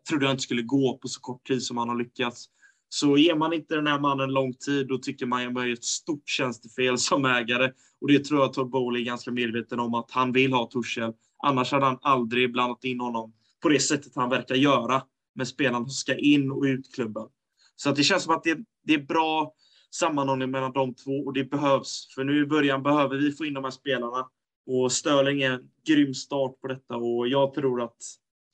[0.10, 2.46] trodde jag inte skulle gå på så kort tid som han har lyckats.
[2.90, 5.74] Så ger man inte den här mannen lång tid, då tycker man att man gör
[5.74, 7.72] ett stort tjänstefel som ägare.
[8.02, 10.70] Och det tror jag att Todd Bowley är ganska medveten om att han vill ha
[10.70, 11.14] Tuchel.
[11.44, 15.02] Annars hade han aldrig blandat in honom på det sättet han verkar göra
[15.40, 17.28] med spelarna som ska in och ut klubben.
[17.76, 19.54] Så att det känns som att det, det är bra
[19.92, 22.08] sammanhållning mellan de två och det behövs.
[22.16, 24.30] För nu i början behöver vi få in de här spelarna.
[24.66, 27.98] Och Störling är en grym start på detta och jag tror att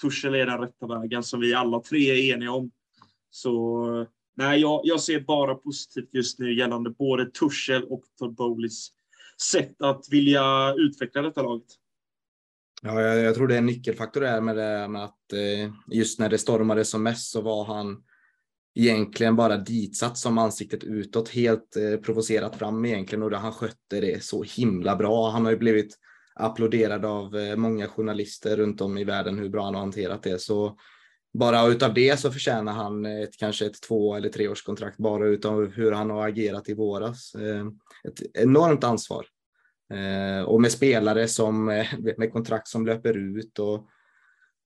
[0.01, 2.71] Torshäll är den rätta vägen som vi alla tre är eniga om.
[3.29, 8.91] Så nej, jag, jag ser bara positivt just nu gällande både Torshäll och Todd Bowleys
[9.51, 11.65] sätt att vilja utveckla detta laget.
[12.81, 16.19] Ja, jag, jag tror det är en nyckelfaktor där med, det, med att eh, just
[16.19, 18.03] när det stormade som mest så var han
[18.75, 24.23] egentligen bara ditsatt som ansiktet utåt, helt eh, provocerat fram egentligen och han skötte det
[24.23, 25.29] så himla bra.
[25.29, 25.95] Han har ju blivit
[26.35, 30.41] applåderad av eh, många journalister runt om i världen hur bra han har hanterat det.
[30.41, 30.77] Så
[31.33, 35.91] bara utav det så förtjänar han ett, kanske ett två eller treårskontrakt bara utav hur
[35.91, 37.35] han har agerat i våras.
[37.35, 37.65] Eh,
[38.07, 39.25] ett enormt ansvar.
[39.93, 43.87] Eh, och med spelare som eh, med kontrakt som löper ut och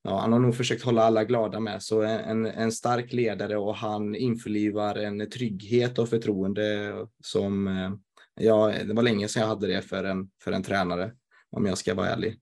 [0.04, 1.84] ja, han har nog försökt hålla alla glada med.
[1.84, 7.92] Så en, en stark ledare och han införlivar en trygghet och förtroende som eh,
[8.40, 11.12] ja, det var länge sedan jag hade det för en, för en tränare
[11.52, 12.40] om jag ska vara ärlig.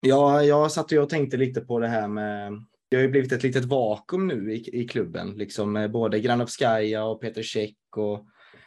[0.00, 2.52] Ja, jag satt och tänkte lite på det här med
[2.88, 7.20] det har ju blivit ett litet vakuum nu i, i klubben, liksom både Granovskaja och
[7.20, 8.26] Peter Käck och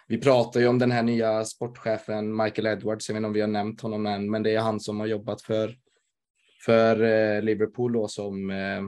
[0.10, 3.10] vi pratar ju om den här nya sportchefen Michael Edwards.
[3.10, 5.08] Jag vet inte om vi har nämnt honom än, men det är han som har
[5.08, 5.76] jobbat för
[6.66, 8.82] för eh, Liverpool då som eh,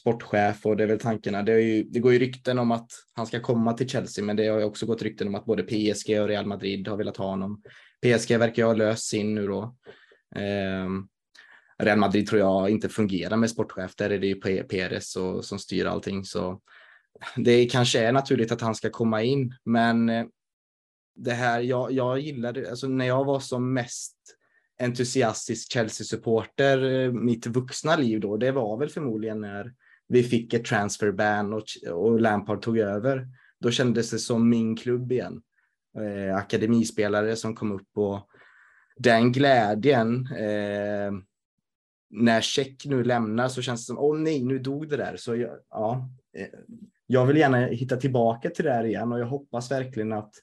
[0.00, 1.42] sportchef och det är väl tankarna.
[1.42, 4.46] Det, ju, det, går ju rykten om att han ska komma till Chelsea, men det
[4.46, 7.26] har ju också gått rykten om att både PSG och Real Madrid har velat ha
[7.26, 7.62] honom.
[8.02, 9.76] PSG verkar ju ha löst sin nu då.
[10.36, 10.88] Eh,
[11.78, 13.96] Real Madrid tror jag inte fungerar med sportchef.
[13.96, 16.24] Där är det ju Perez och, som styr allting.
[16.24, 16.60] Så
[17.36, 20.24] det kanske är naturligt att han ska komma in, men eh,
[21.14, 24.16] det här, jag, jag gillade, alltså när jag var som mest
[24.80, 29.72] entusiastisk Chelsea-supporter eh, mitt vuxna liv då, det var väl förmodligen när
[30.08, 33.28] vi fick ett transferban och, och Lampard tog över.
[33.60, 35.42] Då kändes det som min klubb igen.
[35.98, 38.28] Eh, akademispelare som kom upp och
[38.96, 41.12] den glädjen eh,
[42.10, 45.16] när Check nu lämnar så känns det som, åh nej, nu dog det där.
[45.16, 46.48] Så jag, ja, eh,
[47.06, 50.34] jag vill gärna hitta tillbaka till det här igen och jag hoppas verkligen att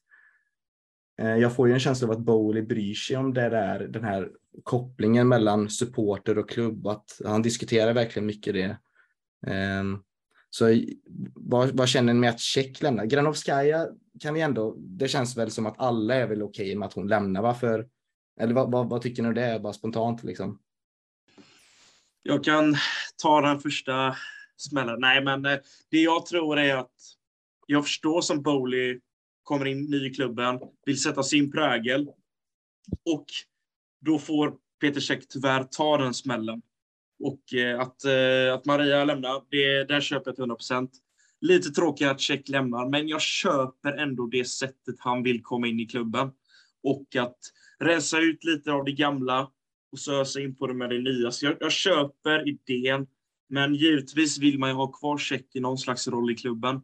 [1.21, 4.03] Eh, jag får ju en känsla av att Bowley bryr sig om det där, den
[4.03, 4.29] här
[4.63, 8.77] kopplingen mellan supporter och klubb, att han diskuterar verkligen mycket det.
[9.47, 9.99] Ehm,
[10.49, 10.81] så
[11.35, 13.05] vad, vad känner ni med att Tjeck lämnar?
[13.05, 13.87] Granovskaja
[14.19, 17.07] kan vi ändå, det känns väl som att alla är väl okej med att hon
[17.07, 17.41] lämnar.
[17.41, 17.87] Varför?
[18.39, 20.59] Eller vad, vad, vad tycker ni det är, bara spontant liksom?
[22.23, 22.75] Jag kan
[23.21, 24.15] ta den första
[24.57, 24.99] smällen.
[24.99, 25.57] Nej, men eh,
[25.89, 26.95] det jag tror är att
[27.67, 28.99] jag förstår som Bowley
[29.51, 32.07] kommer in ny i klubben, vill sätta sin prägel
[33.05, 33.25] och
[34.05, 36.61] då får Peter Käck tyvärr ta den smällen.
[37.23, 40.91] Och eh, att, eh, att Maria lämnar, det, där köper jag till 100 procent.
[41.41, 45.79] Lite tråkigt att Käck lämnar, men jag köper ändå det sättet han vill komma in
[45.79, 46.31] i klubben.
[46.83, 47.37] Och att
[47.79, 49.51] rensa ut lite av det gamla
[49.91, 51.31] och så ösa in på det med det nya.
[51.31, 53.07] Så jag, jag köper idén,
[53.49, 56.81] men givetvis vill man ju ha kvar Check i någon slags roll i klubben.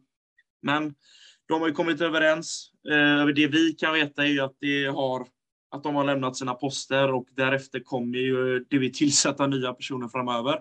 [0.62, 0.94] Men
[1.48, 2.72] de har ju kommit överens.
[2.90, 5.26] Eh, det vi kan veta är ju att, det har,
[5.70, 10.08] att de har lämnat sina poster och därefter kommer ju det vi tillsätta nya personer
[10.08, 10.60] framöver.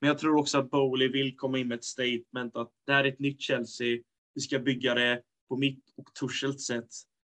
[0.00, 3.04] Men jag tror också att Bowley vill komma in med ett statement att det här
[3.04, 3.98] är ett nytt Chelsea.
[4.34, 6.88] Vi ska bygga det på mitt och Tuchels sätt.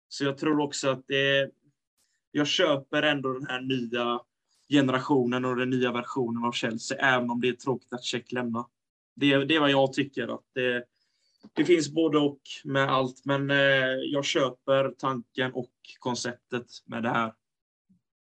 [0.09, 1.51] Så jag tror också att det,
[2.31, 4.21] jag köper ändå den här nya
[4.69, 8.65] generationen och den nya versionen av Chelsea, även om det är tråkigt att Check lämnar.
[9.17, 10.35] Det, det är vad jag tycker.
[10.35, 10.85] Att det,
[11.53, 13.57] det finns både och med allt, men eh,
[14.13, 17.33] jag köper tanken och konceptet med det här.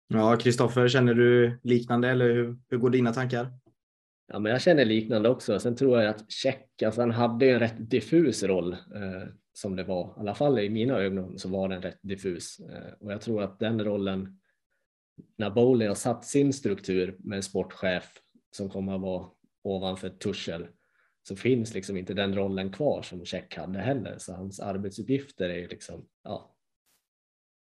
[0.09, 3.53] Ja, Kristoffer, känner du liknande eller hur, hur går dina tankar?
[4.33, 5.59] Ja, men jag känner liknande också.
[5.59, 9.85] Sen tror jag att Check, alltså han hade en rätt diffus roll eh, som det
[9.85, 10.07] var.
[10.16, 13.42] I alla fall i mina ögon så var den rätt diffus eh, och jag tror
[13.42, 14.38] att den rollen
[15.37, 18.18] när Bowley har satt sin struktur med en sportchef
[18.51, 19.27] som kommer att vara
[19.64, 20.66] ovanför Tuchel
[21.22, 24.18] så finns liksom inte den rollen kvar som Check hade heller.
[24.18, 26.54] Så hans arbetsuppgifter är ju liksom, ja,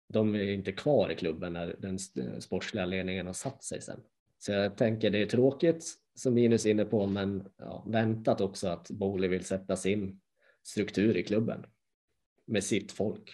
[0.09, 1.99] de är inte kvar i klubben när den
[2.41, 4.01] sportsliga ledningen har satt sig sen.
[4.39, 5.85] Så jag tänker det är tråkigt.
[6.15, 10.21] som Linus är inne på, men ja, väntat också att Boli vill sätta sin
[10.63, 11.67] struktur i klubben
[12.47, 13.31] med sitt folk.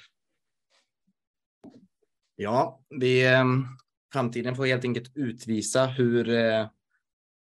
[2.37, 3.65] Ja, vi, ehm,
[4.13, 6.69] framtiden får helt enkelt utvisa hur, eh,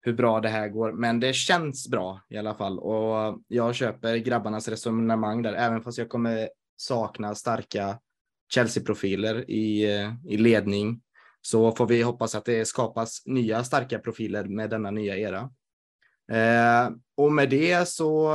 [0.04, 0.92] hur bra det här går.
[0.92, 5.98] Men det känns bra i alla fall och jag köper grabbarnas resonemang där, även fast
[5.98, 7.98] jag kommer sakna starka
[8.54, 9.84] Chelsea-profiler i,
[10.28, 11.00] i ledning
[11.42, 15.50] så får vi hoppas att det skapas nya starka profiler med denna nya era.
[16.32, 18.32] Eh, och med det så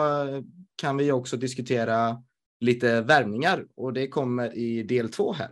[0.75, 2.23] kan vi också diskutera
[2.59, 5.51] lite värvningar och det kommer i del två här.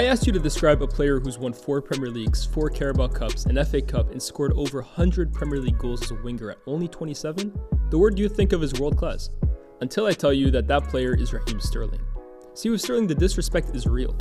[0.00, 3.44] I asked you to describe a player who's won four Premier Leagues, four Carabao Cups,
[3.44, 6.88] an FA Cup, and scored over 100 Premier League goals as a winger at only
[6.88, 7.52] 27,
[7.90, 9.28] the word you'd think of is world class.
[9.82, 12.00] Until I tell you that that player is Raheem Sterling.
[12.54, 14.16] See, with Sterling, the disrespect is real.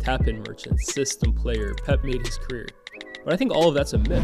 [0.00, 2.66] Tap in merchant, system player, Pep made his career.
[3.24, 4.22] But I think all of that's a myth.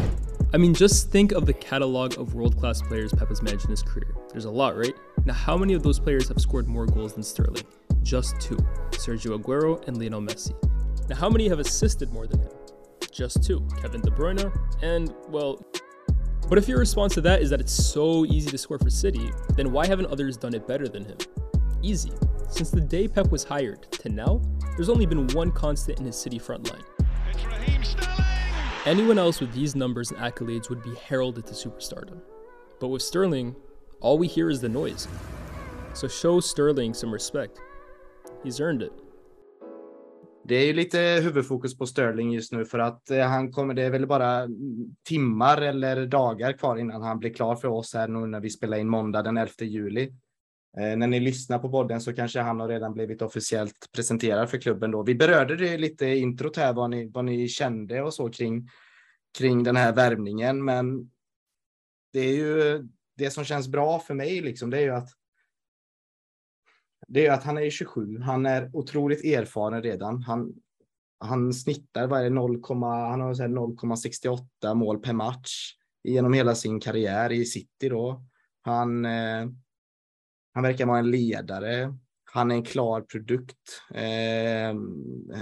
[0.53, 3.71] I mean, just think of the catalog of world class players Pep has managed in
[3.71, 4.13] his career.
[4.31, 4.93] There's a lot, right?
[5.25, 7.65] Now, how many of those players have scored more goals than Sterling?
[8.03, 8.57] Just two
[8.91, 10.53] Sergio Aguero and Lionel Messi.
[11.09, 12.51] Now, how many have assisted more than him?
[13.11, 15.59] Just two Kevin De Bruyne, and, well,
[16.47, 19.31] but if your response to that is that it's so easy to score for City,
[19.55, 21.17] then why haven't others done it better than him?
[21.81, 22.11] Easy.
[22.49, 24.41] Since the day Pep was hired to now,
[24.75, 26.83] there's only been one constant in his City front line.
[28.85, 32.21] Anyone else with these numbers and accolades would be heralded to superstardom.
[32.79, 33.55] But with Sterling,
[33.99, 35.07] all we hear is the noise.
[35.93, 37.59] So show Sterling some respect.
[38.43, 38.93] He's earned it.
[40.43, 43.83] Det är ju lite huvudfokus på Sterling just nu för att eh, han kommer, det
[43.83, 44.47] är väl bara
[45.03, 48.77] timmar eller dagar kvar innan han blir klar för oss här nu när vi spelar
[48.77, 50.03] in måndag den 11 juli.
[50.77, 54.57] Eh, när ni lyssnar på podden så kanske han har redan blivit officiellt presenterad för
[54.57, 55.03] klubben då.
[55.03, 58.69] Vi berörde det lite i introt här vad ni, vad ni kände och så kring,
[59.37, 61.11] kring den här värvningen, men
[62.13, 65.09] det är ju det som känns bra för mig liksom, det är ju att
[67.09, 68.19] det är att han är 27.
[68.19, 70.21] Han är otroligt erfaren redan.
[70.21, 70.53] Han,
[71.19, 77.45] han snittar vad 0, han har 0,68 mål per match genom hela sin karriär i
[77.45, 78.23] City då.
[78.61, 79.47] Han, eh,
[80.53, 81.93] han verkar vara en ledare.
[82.31, 83.81] Han är en klar produkt.
[83.89, 84.75] Eh,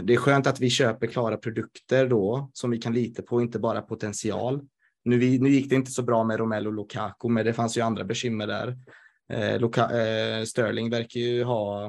[0.03, 3.59] det är skönt att vi köper klara produkter då som vi kan lita på, inte
[3.59, 4.67] bara potential.
[5.03, 8.03] Nu, nu gick det inte så bra med Romelu Lukaku, men det fanns ju andra
[8.03, 8.77] bekymmer där.
[9.29, 11.85] Eh, eh, Sterling verkar ju ha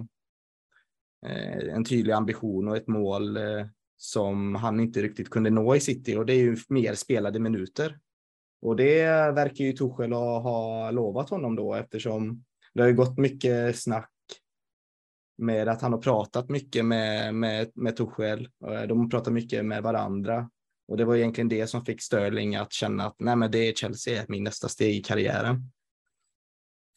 [1.27, 5.81] eh, en tydlig ambition och ett mål eh, som han inte riktigt kunde nå i
[5.81, 7.99] City och det är ju mer spelade minuter.
[8.63, 14.11] Och det verkar ju Tuchel ha, lovat honom då eftersom det har gått mycket snack
[15.39, 18.49] med att han har pratat mycket med, med, med Tuchel.
[18.67, 20.51] Eh, de har pratat mycket med varandra
[20.89, 23.73] och det var egentligen det som fick Sterling att känna att nej, men det är
[23.73, 25.71] Chelsea är min nästa steg i karriären.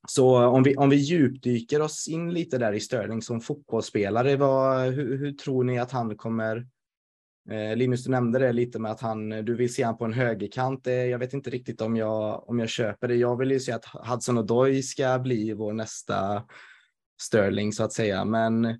[0.07, 4.93] Så om vi, om vi djupdyker oss in lite där i Sterling som fotbollsspelare, vad,
[4.93, 6.67] hur, hur tror ni att han kommer
[7.49, 10.13] eh, Linus, du nämnde det lite med att han, du vill se han på en
[10.13, 10.87] högerkant.
[10.87, 13.15] Eh, jag vet inte riktigt om jag, om jag köper det.
[13.15, 16.43] Jag vill ju se att Hudson Odoi ska bli vår nästa
[17.21, 18.79] Sterling så att säga, men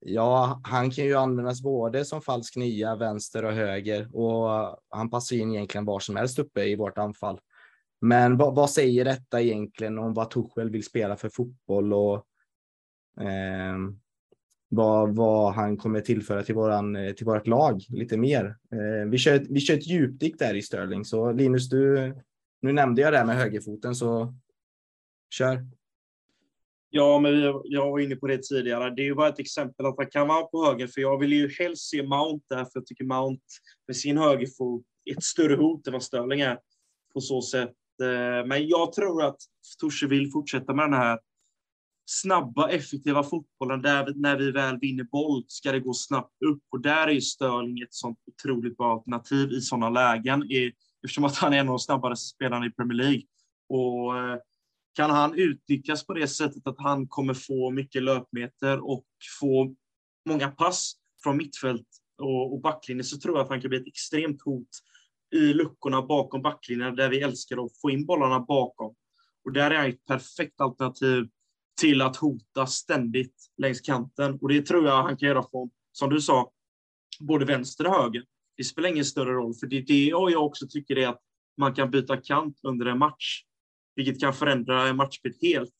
[0.00, 5.36] ja, han kan ju användas både som falsk nia, vänster och höger och han passar
[5.36, 7.40] in egentligen var som helst uppe i vårt anfall.
[8.00, 12.16] Men vad, vad, säger detta egentligen om vad Tuchel vill spela för fotboll och
[13.20, 13.76] eh,
[14.68, 18.56] vad, vad han kommer tillföra till, våran, eh, till vårt lag lite mer.
[18.72, 22.14] Eh, vi, kör, vi kör ett djupdyk där i Sterling, så Linus, du,
[22.62, 24.34] nu nämnde jag det här med högerfoten, så
[25.30, 25.66] kör.
[26.90, 28.90] Ja, men jag var inne på det tidigare.
[28.90, 31.32] Det är ju bara ett exempel att han kan vara på höger, för jag vill
[31.32, 33.42] ju helst se Mount där, för jag tycker Mount
[33.86, 36.58] med sin högerfot är ett större hot än vad Sterling är
[37.12, 37.72] på så sätt.
[38.00, 39.36] Eh, men jag tror att
[39.80, 41.18] Torse vill fortsätta med den här
[42.10, 43.82] snabba, effektiva fotbollen.
[43.82, 46.62] Där när vi väl vinner boll ska det gå snabbt upp.
[46.70, 50.42] Och där är ju Sterling ett sånt otroligt bra alternativ i sådana lägen.
[51.04, 53.22] Eftersom att han är en av de snabbaste spelarna i Premier League.
[53.68, 54.38] Och eh,
[54.94, 59.04] kan han utnyttjas på det sättet att han kommer få mycket löpmeter och
[59.40, 59.74] få
[60.28, 61.86] många pass från mittfält
[62.22, 64.68] och, backlinje så tror jag att han kan bli ett extremt hot
[65.32, 68.94] i luckorna bakom backlinjen där vi älskar att få in bollarna bakom.
[69.44, 71.28] Och där är han ett perfekt alternativ
[71.80, 74.38] till att hota ständigt längs kanten.
[74.40, 76.52] Och det tror jag han kan göra från, som du sa,
[77.20, 78.24] både vänster och höger.
[78.56, 81.20] Det spelar ingen större roll, för det är det jag också tycker är att
[81.56, 83.44] man kan byta kant under en match.
[83.94, 85.74] vilket kan förändra en matchbild helt.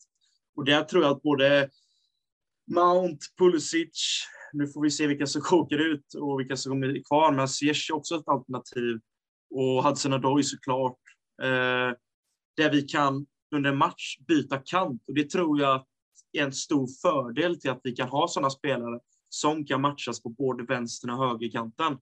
[0.56, 1.70] Och där tror jag att både
[2.70, 7.32] Mount, Pulisic, nu får vi se vilka som åker ut och vilka som kommer kvar,
[7.32, 9.00] men Ziyech är också ett alternativ.
[9.50, 10.98] Och Hudson Odoi såklart.
[11.42, 11.96] Eh,
[12.56, 15.86] där vi kan under en match byta kant och det tror jag
[16.32, 20.28] är en stor fördel till att vi kan ha sådana spelare som kan matchas på
[20.28, 21.98] både vänster och högerkanten.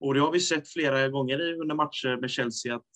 [0.00, 2.86] Och det har vi sett flera gånger under matcher med Chelsea att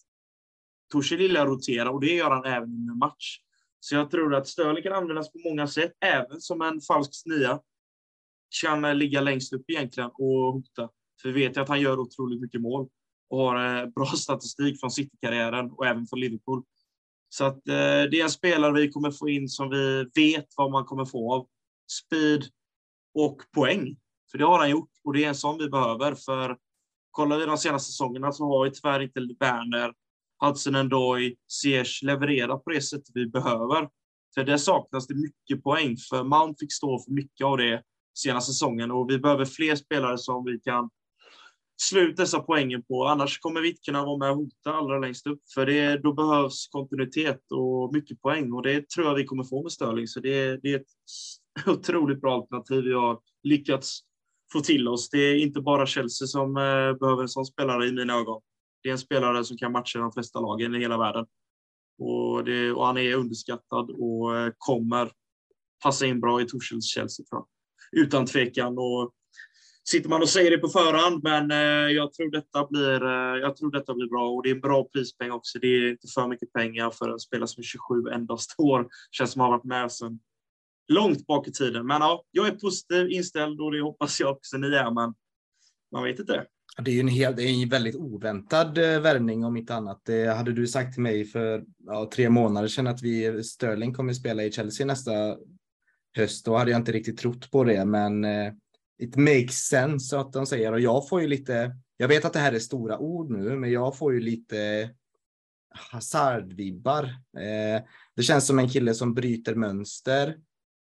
[0.92, 3.38] Torsi lilla rotera och det gör han även under match.
[3.80, 7.60] Så jag tror att Sterling kan användas på många sätt, även som en falsk nia.
[8.62, 10.90] Kan ligga längst upp egentligen och hota.
[11.22, 12.88] För vi vet ju att han gör otroligt mycket mål
[13.30, 16.62] och har eh, bra statistik från City-karriären och även från Liverpool.
[17.28, 17.74] Så att eh,
[18.10, 21.34] det är en spelare vi kommer få in som vi vet vad man kommer få
[21.34, 21.46] av.
[21.90, 22.44] Speed
[23.14, 23.96] och poäng.
[24.30, 26.14] För det har han gjort och det är en sån vi behöver.
[26.14, 26.56] För
[27.10, 29.92] kollar vi de senaste säsongerna så har vi tyvärr inte Werner,
[30.44, 33.88] Hudson Ndoy, Ziyech levererat på det sättet vi behöver.
[34.34, 37.82] För det saknas det mycket poäng, för Mount fick stå för mycket av det
[38.18, 40.90] senaste säsongen och vi behöver fler spelare som vi kan
[41.80, 43.04] slut dessa poängen på.
[43.06, 45.40] Annars kommer vi inte kunna vara med och hota allra längst upp.
[45.54, 49.62] För det, då behövs kontinuitet och mycket poäng och det tror jag vi kommer få
[49.62, 50.06] med Sterling.
[50.06, 50.86] Så det, det är ett
[51.66, 54.00] otroligt bra alternativ vi har lyckats
[54.52, 55.10] få till oss.
[55.10, 58.42] Det är inte bara Chelsea som eh, behöver en sån spelare i mina ögon.
[58.82, 61.26] Det är en spelare som kan matcha de flesta lagen i hela världen.
[61.98, 65.10] Och, det, och han är underskattad och eh, kommer
[65.82, 67.44] passa in bra i Torshälls Chelsea, tror
[67.92, 68.02] jag.
[68.02, 68.78] Utan tvekan.
[68.78, 69.14] Och
[69.90, 73.57] sitter man och säger det på förhand, men eh, jag, tror detta blir, eh, jag
[73.57, 75.59] tror detta blir bra och det är en bra prispeng också.
[75.59, 78.88] Det är inte för mycket pengar för en spelare som är 27 endast år.
[79.11, 80.20] Känns som att har varit med sedan
[80.88, 81.87] långt bak i tiden.
[81.87, 85.14] Men ja, jag är positiv inställd och det hoppas jag också ni är, men
[85.92, 86.44] man vet inte.
[86.83, 90.03] Det är ju en, hel, det är en väldigt oväntad eh, värvning om inte annat.
[90.05, 94.12] Det hade du sagt till mig för ja, tre månader sedan att vi Sterling kommer
[94.12, 95.37] spela i Chelsea nästa
[96.16, 96.44] höst.
[96.44, 98.53] Då hade jag inte riktigt trott på det, men eh,
[98.98, 101.76] it makes sense att de säger och jag får ju lite.
[101.96, 104.90] Jag vet att det här är stora ord nu, men jag får ju lite
[105.70, 107.04] hasardvibbar.
[107.38, 107.82] Eh,
[108.16, 110.38] det känns som en kille som bryter mönster.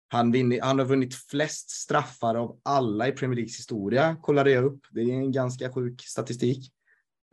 [0.08, 4.66] Han, vinner, han har vunnit flest straffar av alla i Premier Leagues historia, kollade jag
[4.66, 4.82] upp.
[4.92, 6.74] Det är en ganska sjuk statistik.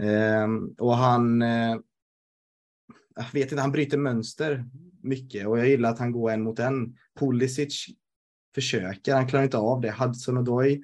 [0.03, 1.77] Eh, och han, eh,
[3.17, 4.65] jag vet inte, han bryter mönster
[5.03, 6.97] mycket och jag gillar att han går en mot en.
[7.19, 7.87] Pulisic
[8.57, 9.91] försöker, han klarar inte av det.
[9.91, 10.83] Hudson och Doy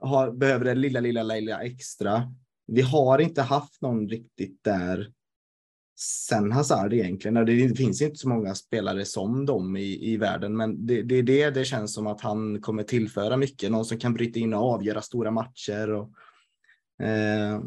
[0.00, 2.32] har, behöver det lilla, lilla, lilla extra.
[2.66, 5.12] Vi har inte haft någon riktigt där
[5.98, 7.46] sen Hazard egentligen.
[7.46, 11.22] Det finns inte så många spelare som dem i, i världen, men det, det är
[11.22, 13.70] det det känns som att han kommer tillföra mycket.
[13.70, 15.90] Någon som kan bryta in och avgöra stora matcher.
[15.92, 16.10] Och,
[17.06, 17.60] eh,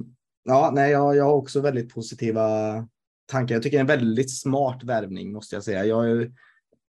[0.44, 2.48] ja, nej, jag, jag har också väldigt positiva
[3.26, 3.56] tankar.
[3.56, 5.86] Jag tycker det är en väldigt smart värvning måste jag säga.
[5.86, 6.32] Jag,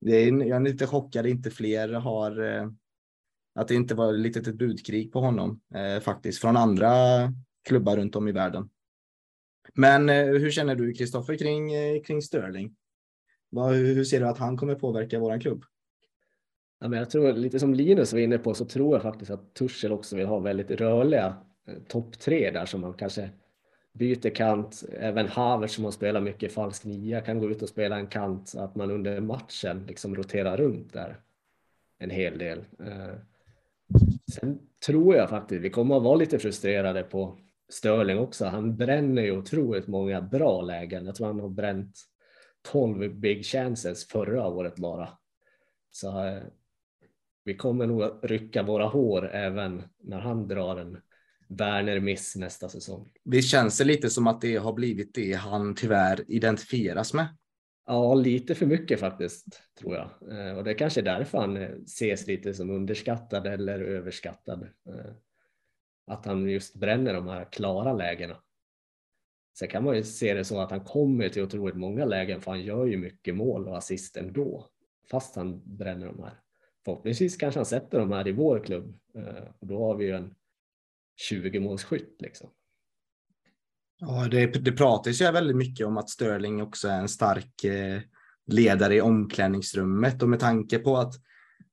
[0.01, 2.69] det är, jag är lite chockad inte fler har eh,
[3.55, 6.89] att det inte var lite ett budkrig på honom eh, faktiskt från andra
[7.65, 8.71] klubbar runt om i världen.
[9.75, 12.77] Men eh, hur känner du Kristoffer kring, eh, kring Sterling?
[13.51, 15.65] Vad, hur ser du att han kommer påverka våran klubb?
[16.81, 19.55] Ja, men jag tror lite som Linus var inne på så tror jag faktiskt att
[19.55, 21.37] Tuchel också vill ha väldigt rörliga
[21.69, 23.31] eh, topp tre där som man kanske
[23.99, 24.85] byter kant.
[24.93, 28.49] Även Havertz som har spelat mycket falsk nia kan gå ut och spela en kant
[28.49, 31.21] så att man under matchen liksom roterar runt där
[31.99, 32.59] en hel del.
[32.59, 33.15] Eh,
[34.33, 38.47] sen tror jag faktiskt vi kommer att vara lite frustrerade på Störling också.
[38.47, 41.07] Han bränner ju otroligt många bra lägen.
[41.07, 41.99] Jag tror han har bränt
[42.73, 45.09] 12 big chances förra året bara.
[45.91, 46.43] Så eh,
[47.45, 50.99] vi kommer nog att rycka våra hår även när han drar en
[51.49, 53.11] Werner miss nästa säsong.
[53.25, 57.29] Visst känns det lite som att det har blivit det han tyvärr identifieras med?
[57.87, 60.11] Ja, lite för mycket faktiskt tror jag.
[60.33, 64.63] Eh, och det är kanske är därför han eh, ses lite som underskattad eller överskattad.
[64.63, 65.13] Eh,
[66.07, 68.37] att han just bränner de här klara lägena.
[69.59, 72.51] Sen kan man ju se det så att han kommer till otroligt många lägen för
[72.51, 74.67] han gör ju mycket mål och assist ändå
[75.11, 76.41] fast han bränner de här.
[76.85, 78.99] Förhoppningsvis kanske han sätter de här i vår klubb
[79.59, 80.35] och då har vi ju en
[81.21, 82.51] 20 målsskytt liksom.
[84.01, 88.01] Ja, det, det pratas ju väldigt mycket om att Sterling också är en stark eh,
[88.47, 91.15] ledare i omklädningsrummet och med tanke på att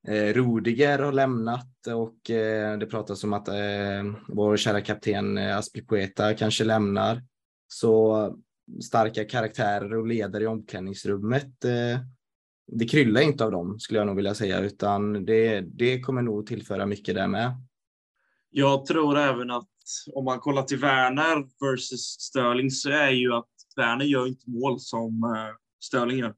[0.08, 5.58] eh, Rudiger har lämnat och eh, det pratas om att eh, vår kära kapten eh,
[5.58, 7.24] Aspilicueta kanske lämnar.
[7.68, 8.38] Så
[8.84, 11.66] starka karaktärer och ledare i omklädningsrummet.
[11.66, 12.00] Eh,
[12.72, 16.48] det kryllar inte av dem skulle jag nog vilja säga, utan det, det kommer nog
[16.48, 17.52] tillföra mycket där med.
[18.58, 19.70] Jag tror även att
[20.14, 24.80] om man kollar till Werner versus Sterling så är ju att Werner gör inte mål
[24.80, 26.36] som, eh, Sterling gör.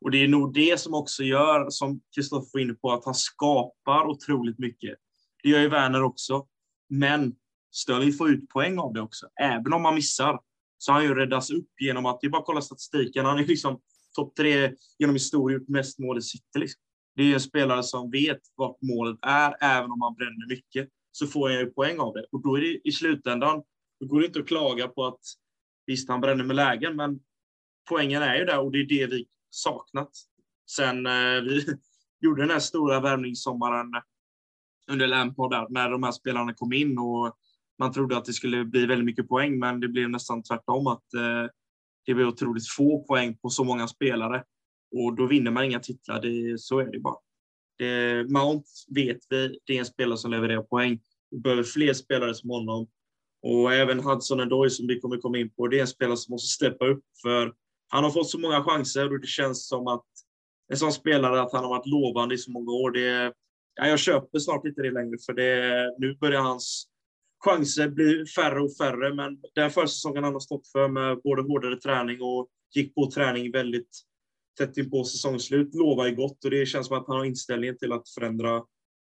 [0.00, 3.14] Och det är nog det som också gör, som Kristoffer var inne på, att han
[3.14, 4.98] skapar otroligt mycket.
[5.42, 6.46] Det gör ju Werner också.
[6.88, 7.34] Men
[7.72, 9.26] Sterling får ut poäng av det också.
[9.40, 10.40] Även om han missar
[10.78, 13.46] så han ju räddas upp genom att, det är bara att kolla statistiken, han är
[13.46, 13.80] liksom
[14.14, 16.58] topp tre genom historien gjort mest mål i City.
[16.58, 16.80] Liksom.
[17.16, 21.26] Det är en spelare som vet vart målet är, även om han bränner mycket, så
[21.26, 22.26] får han ju poäng av det.
[22.32, 23.62] Och då är det i slutändan,
[24.00, 25.20] då går det inte att klaga på att
[25.86, 27.20] visst, han bränner med lägen, men
[27.88, 30.10] poängen är ju där och det är det vi saknat.
[30.70, 31.66] Sen eh, vi
[32.20, 33.86] gjorde den här stora värvningssommaren
[34.90, 37.36] under Lampard där, när de här spelarna kom in och
[37.78, 41.14] man trodde att det skulle bli väldigt mycket poäng, men det blev nästan tvärtom att
[41.14, 41.46] eh,
[42.06, 44.44] det blev otroligt få poäng på så många spelare
[44.96, 46.22] och då vinner man inga titlar.
[46.22, 47.16] Det, så är det bara.
[47.78, 51.00] Det, Mount vet vi, det är en spelare som levererar poäng.
[51.30, 52.86] Vi behöver fler spelare som honom
[53.42, 55.68] och även Hudson Endoy som vi kommer komma in på.
[55.68, 57.52] Det är en spelare som måste steppa upp för
[57.88, 60.04] han har fått så många chanser och det känns som att
[60.72, 62.90] en sån spelare att han har varit lovande i så många år.
[62.90, 63.32] Det,
[63.74, 66.86] ja, jag köper snart inte det längre för det, nu börjar hans
[67.44, 69.14] chanser bli färre och färre.
[69.14, 73.52] Men den försäsongen han har stått för med både hårdare träning och gick på träning
[73.52, 73.90] väldigt
[74.58, 77.78] tätt in på säsongsslut lovar ju gott och det känns som att han har inställningen
[77.78, 78.62] till att förändra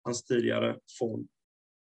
[0.03, 1.27] hans tidigare form.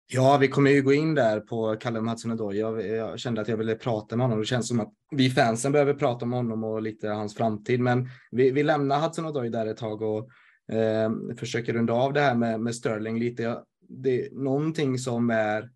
[0.08, 2.54] Ja, vi kommer ju gå in där på Kalle Hudson-Odoi.
[2.54, 4.40] Jag, jag kände att jag ville prata med honom.
[4.40, 7.80] Det känns som att vi fansen behöver prata om honom och lite hans framtid.
[7.80, 10.30] Men vi, vi lämnar Hudson-Odoi där ett tag och
[10.76, 13.60] eh, försöker runda av det här med, med Sterling lite.
[13.90, 15.70] Det är någonting som är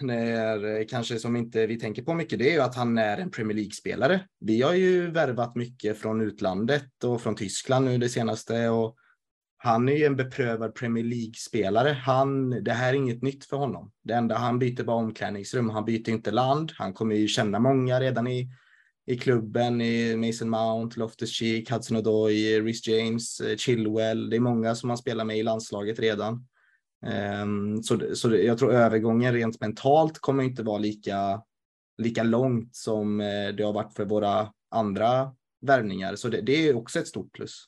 [0.00, 3.18] när, eh, kanske som inte vi tänker på mycket, det är ju att han är
[3.18, 4.20] en Premier League-spelare.
[4.40, 8.96] Vi har ju värvat mycket från utlandet och från Tyskland nu det senaste och
[9.62, 11.88] han är ju en beprövad Premier League-spelare.
[11.88, 13.92] Han, det här är inget nytt för honom.
[14.04, 15.70] Det enda han byter bara omklädningsrum.
[15.70, 16.72] Han byter inte land.
[16.76, 18.48] Han kommer ju känna många redan i,
[19.06, 24.30] i klubben, i Mason Mount, Loftus-Cheek, Hudson-Odoi, Rhys James, eh, Chilwell.
[24.30, 26.46] Det är många som han spelar med i landslaget redan.
[27.42, 31.42] Um, så, så jag tror övergången rent mentalt kommer inte vara lika,
[31.98, 36.16] lika långt som eh, det har varit för våra andra värvningar.
[36.16, 37.64] Så det, det är också ett stort plus.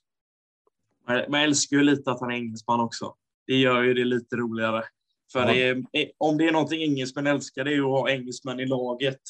[1.28, 3.14] Man älskar ju lite att han är engelsman också.
[3.46, 4.84] Det gör ju det lite roligare.
[5.32, 5.46] För ja.
[5.46, 8.60] det är, eh, om det är någonting engelsmän älskar, det är ju att ha engelsmän
[8.60, 9.20] i laget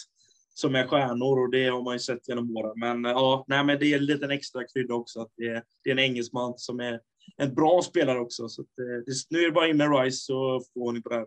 [0.55, 2.73] som är stjärnor och det har man ju sett genom åren.
[2.77, 5.91] Men ja, nej, men det är en liten extra krydda också att det är, det
[5.91, 7.01] är en engelsman som är
[7.37, 8.49] en bra spelare också.
[8.49, 11.15] Så att, eh, nu är det bara in med Rice så får ni på det
[11.15, 11.27] här.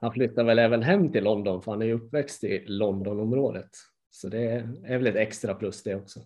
[0.00, 3.70] Han flyttar väl även hem till London för han är uppväxt i Londonområdet.
[4.10, 6.20] Så det är väl ett extra plus det också.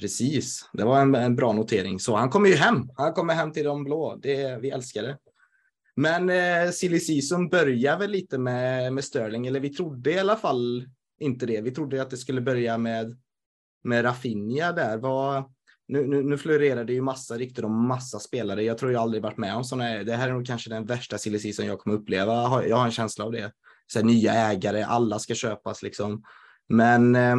[0.00, 1.98] Precis, det var en, en, bra notering.
[1.98, 2.90] Så han kommer ju hem.
[2.96, 4.16] Han kommer hem till de blå.
[4.22, 5.18] Det, vi älskar det.
[5.96, 10.36] Men eh, silly season börjar väl lite med, med Sterling, eller vi trodde i alla
[10.36, 10.88] fall
[11.18, 11.60] inte det.
[11.60, 13.16] Vi trodde att det skulle börja med,
[13.84, 14.96] med Rafinha där.
[14.98, 15.54] Vad,
[15.88, 18.62] nu, nu, nu florerar det ju massa rykten om massa spelare.
[18.62, 20.04] Jag tror jag aldrig varit med om sådana.
[20.04, 22.64] Det här är nog kanske den värsta silly som jag kommer uppleva.
[22.66, 23.52] Jag har en känsla av det.
[23.92, 26.22] Så här, nya ägare, alla ska köpas liksom.
[26.68, 27.36] Men eh,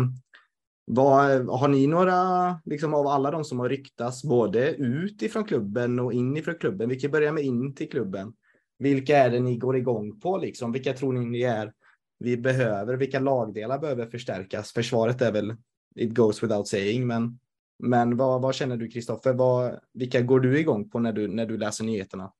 [0.85, 5.99] vad, har ni några, liksom av alla de som har ryktats, både ut ifrån klubben
[5.99, 8.33] och in ifrån klubben, vi kan börja med in till klubben.
[8.79, 10.71] Vilka är det ni går igång på liksom?
[10.71, 11.73] Vilka tror ni ni är
[12.19, 12.95] vi behöver?
[12.95, 14.71] Vilka lagdelar behöver förstärkas?
[14.71, 15.55] Försvaret är väl,
[15.95, 17.39] it goes without saying, men,
[17.79, 19.79] men vad, vad känner du Kristoffer?
[19.93, 22.33] Vilka går du igång på när du, när du läser nyheterna?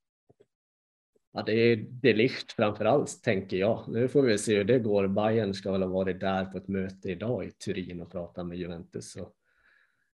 [1.33, 3.85] Ja, det är det framför allt, tänker jag.
[3.87, 5.07] Nu får vi se hur det går.
[5.07, 8.57] Bayern ska väl ha varit där på ett möte idag i Turin och pratat med
[8.57, 9.11] Juventus.
[9.11, 9.29] Så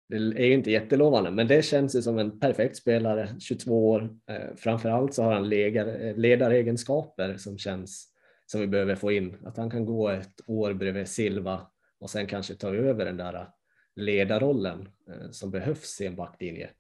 [0.09, 4.16] det är ju inte jättelovande, men det känns ju som en perfekt spelare, 22 år.
[4.31, 8.09] Eh, framför allt så har han eh, ledaregenskaper som känns
[8.47, 9.37] som vi behöver få in.
[9.45, 11.66] Att han kan gå ett år bredvid Silva
[12.01, 13.49] och sen kanske ta över den där
[13.99, 16.70] ledarrollen eh, som behövs i en backlinje.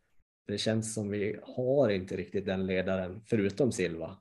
[0.46, 4.16] Det känns som vi har inte riktigt den ledaren förutom Silva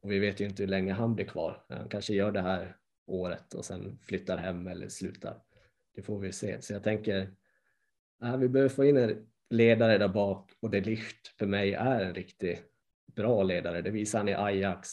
[0.00, 1.64] och vi vet ju inte hur länge han blir kvar.
[1.68, 2.76] Han kanske gör det här
[3.06, 5.42] året och sen flyttar hem eller slutar.
[5.94, 6.62] Det får vi se.
[6.62, 7.30] Så jag tänker,
[8.22, 12.04] äh, vi behöver få in en ledare där bak och det Licht för mig är
[12.04, 12.62] en riktigt
[13.06, 13.82] bra ledare.
[13.82, 14.90] Det visar han i Ajax.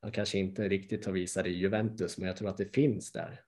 [0.00, 3.12] Han kanske inte riktigt har visat det i Juventus, men jag tror att det finns
[3.12, 3.40] där.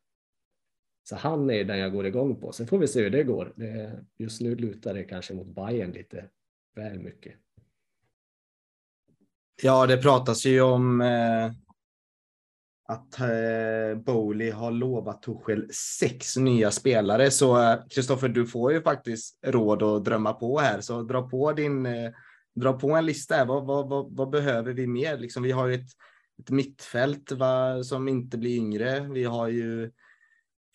[1.02, 2.52] Så han är den jag går igång på.
[2.52, 3.52] Sen får vi se hur det går.
[3.56, 6.28] Det, just nu lutar det kanske mot Bayern lite
[6.76, 7.34] väl mycket.
[9.62, 11.50] Ja, det pratas ju om eh,
[12.88, 17.30] att eh, Bowley har lovat Tuchel sex nya spelare.
[17.30, 20.80] Så eh, Kristoffer, eh, du får ju faktiskt råd att drömma på här.
[20.80, 22.10] Så dra på din, eh,
[22.54, 23.34] dra på en lista.
[23.34, 23.46] Här.
[23.46, 25.18] Vad, vad, vad, vad behöver vi mer?
[25.18, 25.90] Liksom, vi har ju ett,
[26.42, 29.00] ett mittfält va, som inte blir yngre.
[29.00, 29.90] Vi har ju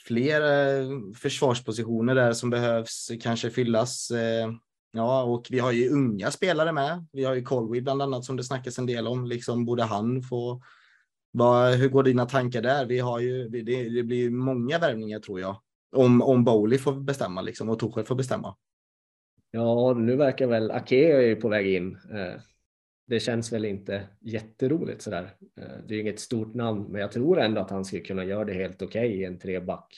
[0.07, 4.11] fler försvarspositioner där som behövs kanske fyllas.
[4.11, 4.51] Eh,
[4.91, 7.05] ja, och vi har ju unga spelare med.
[7.11, 9.25] Vi har ju Colby bland annat som det snackas en del om.
[9.25, 10.61] Liksom borde han få
[11.31, 12.85] vad, hur går dina tankar där?
[12.85, 15.61] Vi har ju, det, det blir många värvningar tror jag.
[15.95, 18.55] Om, om Bowley får bestämma liksom, och Torshäll får bestämma.
[19.51, 21.97] Ja, nu verkar väl Ake är på väg in.
[22.13, 22.41] Eh,
[23.05, 25.31] det känns väl inte jätteroligt sådär.
[25.57, 28.45] Eh, det är inget stort namn, men jag tror ändå att han skulle kunna göra
[28.45, 29.95] det helt okej okay i en treback.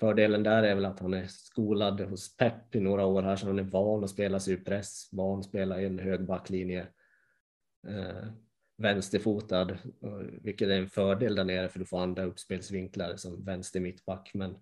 [0.00, 3.46] Fördelen där är väl att han är skolad hos Pep i några år här, så
[3.46, 6.86] han är van att spela superpress, van att spela i en hög backlinje.
[7.88, 8.28] Eh,
[8.76, 9.78] vänsterfotad,
[10.42, 14.30] vilket är en fördel där nere för du får andra uppspelsvinklar som vänster mittback.
[14.34, 14.56] Men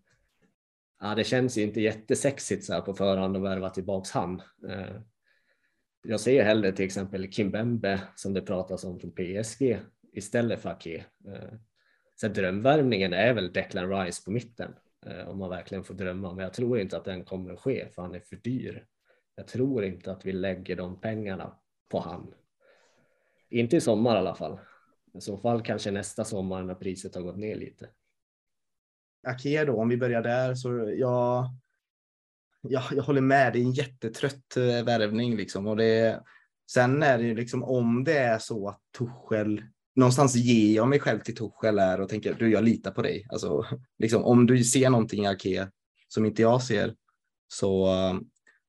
[1.00, 4.42] ja, det känns ju inte jättesexigt så här på förhand att värva tillbaks han.
[4.68, 4.96] Eh,
[6.02, 9.78] jag ser hellre till exempel Kimbembe som det pratas om från PSG
[10.12, 11.04] istället för Ake.
[11.26, 11.58] Eh,
[12.14, 14.74] så drömvärvningen är väl Declan Rice på mitten
[15.06, 17.88] eh, om man verkligen får drömma, men jag tror inte att den kommer att ske
[17.94, 18.86] för han är för dyr.
[19.34, 22.34] Jag tror inte att vi lägger de pengarna på han
[23.50, 24.58] inte i sommar i alla fall.
[25.14, 27.88] I så fall kanske nästa sommar när priset har gått ner lite.
[29.26, 31.50] Ake då, om vi börjar där, så ja,
[32.62, 33.52] jag, jag håller med.
[33.52, 35.66] Det är en jättetrött eh, värvning liksom.
[35.66, 36.22] Och det,
[36.72, 39.62] sen är det ju liksom om det är så att Tuchel,
[39.96, 43.26] någonstans ger jag mig själv till Tuchel här och tänker du, jag litar på dig.
[43.28, 43.64] Alltså,
[43.98, 45.68] liksom, om du ser någonting i Ake
[46.08, 46.94] som inte jag ser
[47.48, 48.14] så, eh,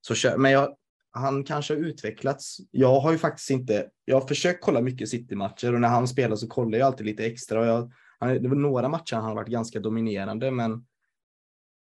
[0.01, 0.37] så kör.
[0.37, 0.75] Men jag,
[1.11, 2.57] han kanske har utvecklats.
[2.71, 6.35] Jag har ju faktiskt inte, jag har försökt kolla mycket City-matcher och när han spelar
[6.35, 7.59] så kollar jag alltid lite extra.
[7.59, 10.85] Och jag, han, det var några matcher han har varit ganska dominerande, men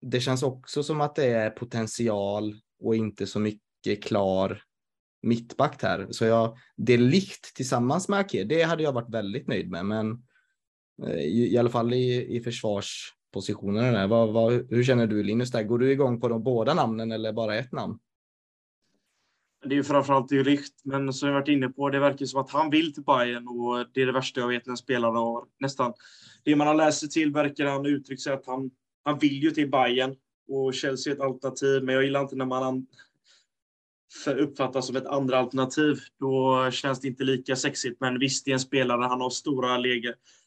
[0.02, 4.64] det känns också som att det är potential och inte så mycket klar
[5.22, 6.08] mittback här.
[6.12, 10.12] Så jag, det likt tillsammans med Ake, det hade jag varit väldigt nöjd med, men
[11.04, 14.08] eh, i, i alla fall i, i försvarspositionerna.
[14.08, 15.52] Vad, vad, hur känner du Linus?
[15.52, 15.64] Där?
[15.64, 18.00] Går du igång på de båda namnen eller bara ett namn?
[19.66, 22.52] Det är ju framförallt Dyrich, men som jag varit inne på, det verkar som att
[22.52, 25.46] han vill till Bayern och det är det värsta jag vet när en spelare har
[25.60, 25.94] nästan
[26.44, 28.72] det man har läst sig till verkar han uttrycka sig att han,
[29.08, 30.16] han vill ju till Bayern
[30.48, 32.88] och Chelsea är ett alternativ, men jag gillar inte när man
[34.28, 35.98] uppfattas som ett andra alternativ.
[36.20, 38.02] Då känns det inte lika sexigt.
[38.02, 39.02] Men visst, det är en spelare.
[39.06, 39.78] Han har stora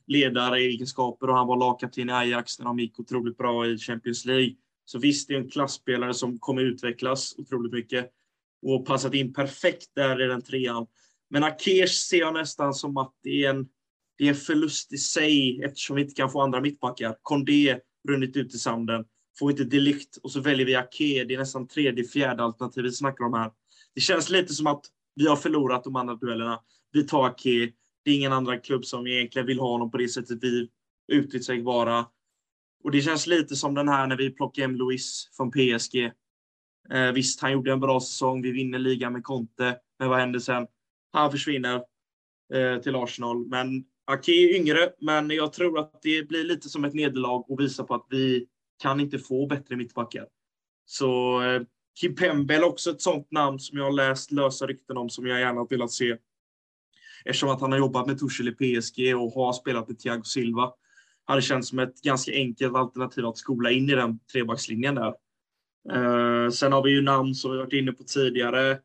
[0.06, 4.54] ledaregenskaper och han var lagkapten i Ajax när de gick otroligt bra i Champions League.
[4.84, 8.10] Så visst, det är en klassspelare som kommer utvecklas otroligt mycket
[8.62, 10.86] och passat in perfekt där i den trean.
[11.30, 13.68] Men Akesh ser jag nästan som att det är en,
[14.18, 17.16] det är en förlust i sig eftersom vi inte kan få andra mittbackar.
[17.22, 19.04] Kondé runnit ut i sanden.
[19.38, 21.24] Får inte Delikt och så väljer vi Ake.
[21.24, 23.50] Det är nästan tredje, fjärde alternativet vi snackar om här.
[23.94, 24.84] Det känns lite som att
[25.14, 26.60] vi har förlorat de andra duellerna.
[26.92, 27.72] Vi tar Ake.
[28.04, 30.68] Det är ingen annan klubb som egentligen vill ha honom på det sättet vi
[31.12, 32.06] uttryckt sig vara.
[32.84, 36.12] Och det känns lite som den här när vi plockade hem Louis från PSG.
[36.90, 38.42] Eh, visst, han gjorde en bra säsong.
[38.42, 39.78] Vi vinner ligan med Conte.
[39.98, 40.66] Men vad händer sen?
[41.12, 41.82] Han försvinner
[42.54, 43.46] eh, till Arsenal.
[43.46, 47.60] Men Ake är yngre, men jag tror att det blir lite som ett nederlag och
[47.60, 48.46] visar på att vi
[48.82, 50.26] kan inte få bättre mittbackar.
[50.86, 51.62] Så eh,
[52.00, 55.40] Kimpembe är också ett sånt namn som jag har läst lösa rykten om som jag
[55.40, 56.16] gärna velat se.
[57.24, 60.72] Eftersom att han har jobbat med Tuchel i PSG och har spelat med Thiago Silva.
[61.24, 65.14] Hade känts som ett ganska enkelt alternativ att skola in i den trebackslinjen där.
[65.92, 68.78] Eh, sen har vi ju namn som vi varit inne på tidigare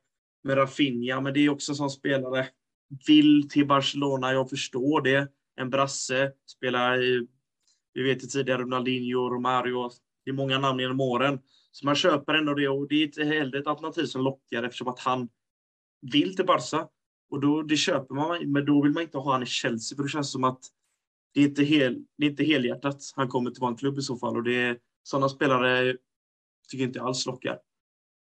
[0.44, 2.48] med Rafinha, men det är också en sån spelare.
[3.08, 5.32] Vill till Barcelona, jag förstår det.
[5.56, 7.28] En brasse, spelar i,
[7.94, 9.90] vi vet ju tidigare Ronaldinho, Romario.
[10.26, 11.40] Det är många namn genom åren.
[11.72, 14.88] Så man köper ändå det och det är inte heller ett alternativ som lockar eftersom
[14.88, 15.30] att han
[16.02, 16.88] vill till Barca.
[17.30, 20.04] Och då, det köper man, men då vill man inte ha han i Chelsea för
[20.04, 20.60] det känns som att
[21.34, 24.18] det är inte, hel, det är inte helhjärtat han kommer till vår klubb i så
[24.18, 24.36] fall.
[24.36, 25.98] Och det är, sådana spelare
[26.70, 27.58] tycker inte alls lockar.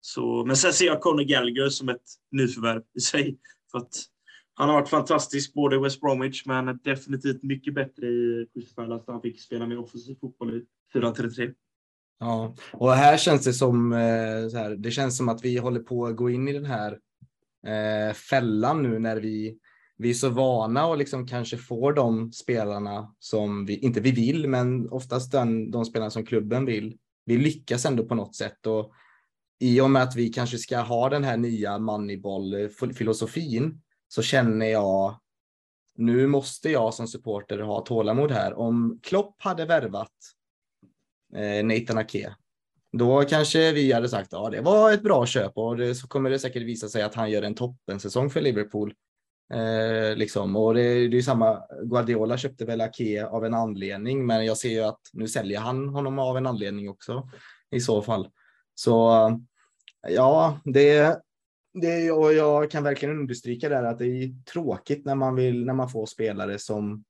[0.00, 3.38] Så, men sen ser jag Conor Gallagher som ett nyförvärv i sig.
[3.70, 3.94] För att
[4.54, 9.02] han har varit fantastisk både i West Bromwich, men definitivt mycket bättre i Crystal där
[9.06, 10.64] han fick spela mer offensiv fotboll i
[10.98, 11.54] 4-3-3.
[12.18, 15.80] Ja, och här känns det som eh, så här, det känns som att vi håller
[15.80, 16.98] på att gå in i den här
[17.66, 19.58] eh, fällan nu när vi,
[19.98, 24.48] vi är så vana och liksom kanske får de spelarna som vi, inte vi vill,
[24.48, 28.66] men oftast den, de spelarna som klubben vill vi lyckas ändå på något sätt.
[28.66, 28.92] Och
[29.58, 33.72] I och med att vi kanske ska ha den här nya Moneyball-filosofin eh,
[34.14, 35.20] så känner jag
[35.96, 38.54] nu måste jag som supporter ha tålamod här.
[38.58, 40.12] Om Klopp hade värvat
[41.36, 42.34] eh, Nathan Ake,
[42.92, 46.30] då kanske vi hade sagt ja, det var ett bra köp och det, så kommer
[46.30, 48.94] det säkert visa sig att han gör en toppensäsong för Liverpool.
[49.54, 50.56] Eh, liksom.
[50.56, 54.70] Och det, det är samma, Guardiola köpte väl Ake av en anledning, men jag ser
[54.70, 57.28] ju att nu säljer han honom av en anledning också
[57.70, 58.28] i så fall.
[58.74, 59.40] Så
[60.08, 61.20] ja, det,
[61.74, 65.74] det och jag kan verkligen understryka där att det är tråkigt när man vill, när
[65.74, 67.04] man får spelare som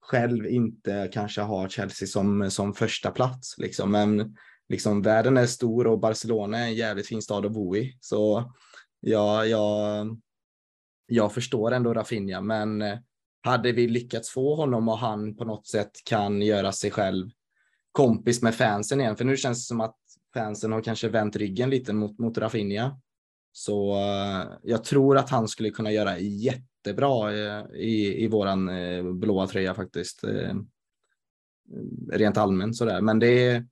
[0.00, 3.90] själv inte kanske har Chelsea som, som första plats liksom.
[3.92, 4.36] Men
[4.68, 7.98] liksom världen är stor och Barcelona är en jävligt fin stad att bo i.
[8.00, 8.52] Så
[9.00, 10.06] ja, jag,
[11.06, 12.98] jag förstår ändå Rafinha, men eh,
[13.42, 17.30] hade vi lyckats få honom och han på något sätt kan göra sig själv
[17.92, 19.96] kompis med fansen igen, för nu känns det som att
[20.34, 23.00] fansen har kanske vänt ryggen lite mot, mot Rafinha.
[23.56, 29.12] Så uh, jag tror att han skulle kunna göra jättebra eh, i, i våran uh,
[29.12, 30.24] blåa tröja faktiskt.
[32.12, 33.66] rent allmänt sådär, men det är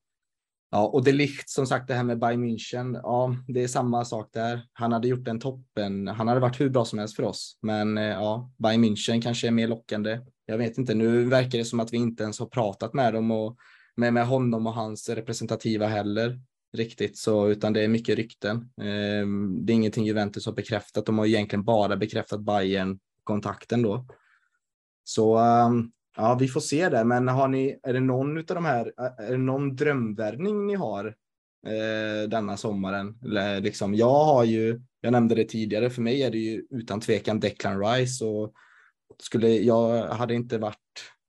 [0.75, 3.01] Ja, och det likt som sagt det här med Bayern München.
[3.03, 4.67] Ja, det är samma sak där.
[4.73, 6.09] Han hade gjort en toppen.
[6.09, 9.51] Han hade varit hur bra som helst för oss, men ja, Bayern München kanske är
[9.51, 10.21] mer lockande.
[10.47, 10.95] Jag vet inte.
[10.95, 13.57] Nu verkar det som att vi inte ens har pratat med dem och
[13.97, 16.41] med, med honom och hans representativa heller
[16.73, 18.57] riktigt så, utan det är mycket rykten.
[18.57, 19.27] Eh,
[19.61, 21.07] det är ingenting Juventus har bekräftat.
[21.07, 24.07] De har egentligen bara bekräftat Bayern kontakten då.
[25.05, 27.05] Så ehm, ja, vi får se det.
[27.05, 31.07] Men har ni, är det någon av de här, är det någon drömvärvning ni har
[31.67, 33.19] eh, denna sommaren?
[33.25, 37.01] Eller, liksom, jag har ju, jag nämnde det tidigare, för mig är det ju utan
[37.01, 38.53] tvekan Declan Rice och
[39.19, 40.79] skulle, jag hade inte varit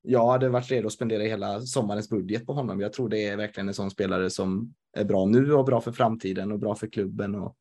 [0.05, 2.79] jag hade varit redo att spendera hela sommarens budget på honom.
[2.79, 5.91] Jag tror det är verkligen en sån spelare som är bra nu och bra för
[5.91, 7.57] framtiden och bra för klubben och,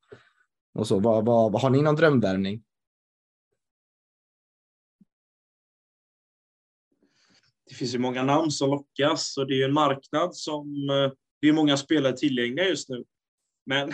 [0.73, 0.99] och så.
[0.99, 2.63] Vad, vad, har ni någon drömvärvning?
[7.69, 11.11] Det finns ju många namn som lockas och det är ju en marknad som eh,
[11.41, 13.03] det är många spelare tillgängliga just nu.
[13.65, 13.93] Men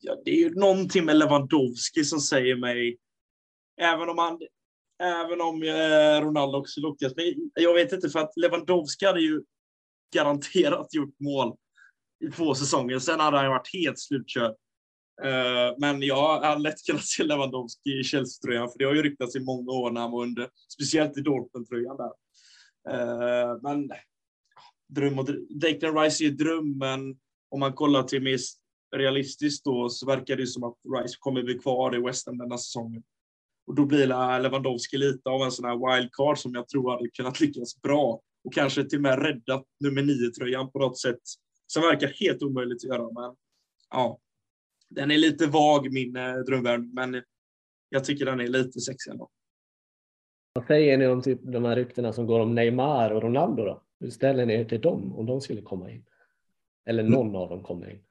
[0.00, 2.98] ja, det är ju någonting med Lewandowski som säger mig,
[3.80, 4.38] även om han
[4.98, 7.12] Även om eh, Ronaldo också lockas.
[7.16, 9.42] Men jag vet inte, för att Lewandowski hade ju
[10.14, 11.56] garanterat gjort mål
[12.24, 12.98] i två säsonger.
[12.98, 14.54] Sen hade han varit helt slutkörd.
[15.22, 19.36] Eh, men jag hade lätt kunnat se Lewandowski i Chelsea-tröjan, för det har ju ryktats
[19.36, 22.12] i många år när han var under, speciellt i Dortmund-tröjan där.
[22.90, 23.90] Eh, men
[24.88, 25.28] dröm och
[25.60, 27.16] Declan Rice är ju dröm, men
[27.50, 28.38] om man kollar till mer
[28.96, 32.58] realistiskt då så verkar det som att Rice kommer bli kvar i West Ham denna
[32.58, 33.02] säsongen.
[33.66, 34.06] Och då blir
[34.42, 38.54] Lewandowski lite av en sån här wildcard som jag tror hade kunnat lyckas bra och
[38.54, 41.20] kanske till och med räddat nummer nio-tröjan på något sätt
[41.66, 43.12] som verkar helt omöjligt att göra.
[43.12, 43.36] Men
[43.90, 44.18] ja,
[44.88, 47.22] den är lite vag, min eh, drömvärld, men
[47.88, 49.30] jag tycker den är lite sexig ändå.
[50.52, 53.82] Vad säger ni om typ de här ryktena som går om Neymar och Ronaldo då?
[54.00, 56.04] Hur ställer ni er till dem om de skulle komma in?
[56.86, 57.36] Eller någon mm.
[57.36, 58.02] av dem kommer in?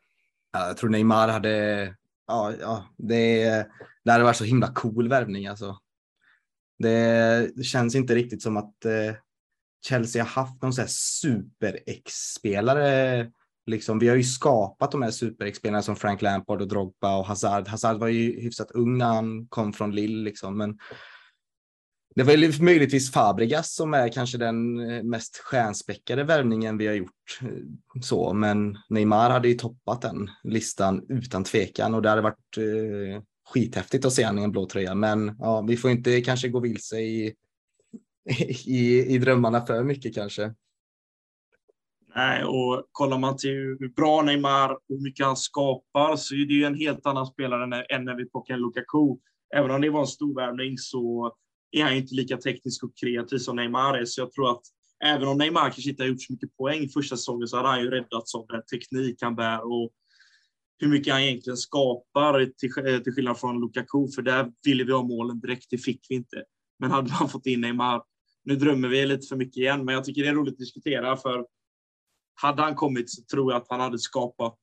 [0.51, 1.95] Ja, jag tror Neymar hade
[2.27, 3.43] ja, ja det,
[4.03, 5.79] det hade varit så himla cool värvning alltså.
[6.79, 9.15] Det, det känns inte riktigt som att eh,
[9.87, 13.31] Chelsea har haft någon sån här super-X-spelare.
[13.67, 17.67] Liksom, vi har ju skapat de här superexperimenten som Frank Lampard och Drogba och Hazard.
[17.67, 20.77] Hazard var ju hyfsat ung när han kom från Lille, liksom, men
[22.15, 27.39] det var möjligtvis Fabregas som är kanske den eh, mest stjärnspäckade värvningen vi har gjort.
[27.41, 27.47] Eh,
[28.01, 33.21] så, men Neymar hade ju toppat den listan utan tvekan och det hade varit eh,
[33.49, 34.95] skithäftigt att se honom i en blå tröja.
[34.95, 37.33] Men ja, vi får inte kanske gå vilse i,
[38.65, 40.53] i, i drömmarna för mycket kanske.
[42.15, 46.45] Nej, och kollar man till hur bra Neymar och hur mycket han skapar så är
[46.45, 49.17] det ju en helt annan spelare än när vi plockade Lukaku.
[49.55, 51.33] Även om det var en stor värvning så
[51.71, 54.05] är han inte lika teknisk och kreativ som Neymar är.
[54.05, 54.61] Så jag tror att
[55.05, 57.81] även om Neymar kanske inte har gjort så mycket poäng första säsongen så hade han
[57.81, 59.91] ju räddats av den teknik han bär och
[60.77, 64.91] hur mycket han egentligen skapar till, eh, till skillnad från Lukaku, för där ville vi
[64.91, 66.43] ha målen direkt, det fick vi inte.
[66.79, 68.01] Men hade man fått in Neymar,
[68.43, 71.17] nu drömmer vi lite för mycket igen, men jag tycker det är roligt att diskutera,
[71.17, 71.45] för
[72.35, 74.57] hade han kommit så tror jag att han hade skapat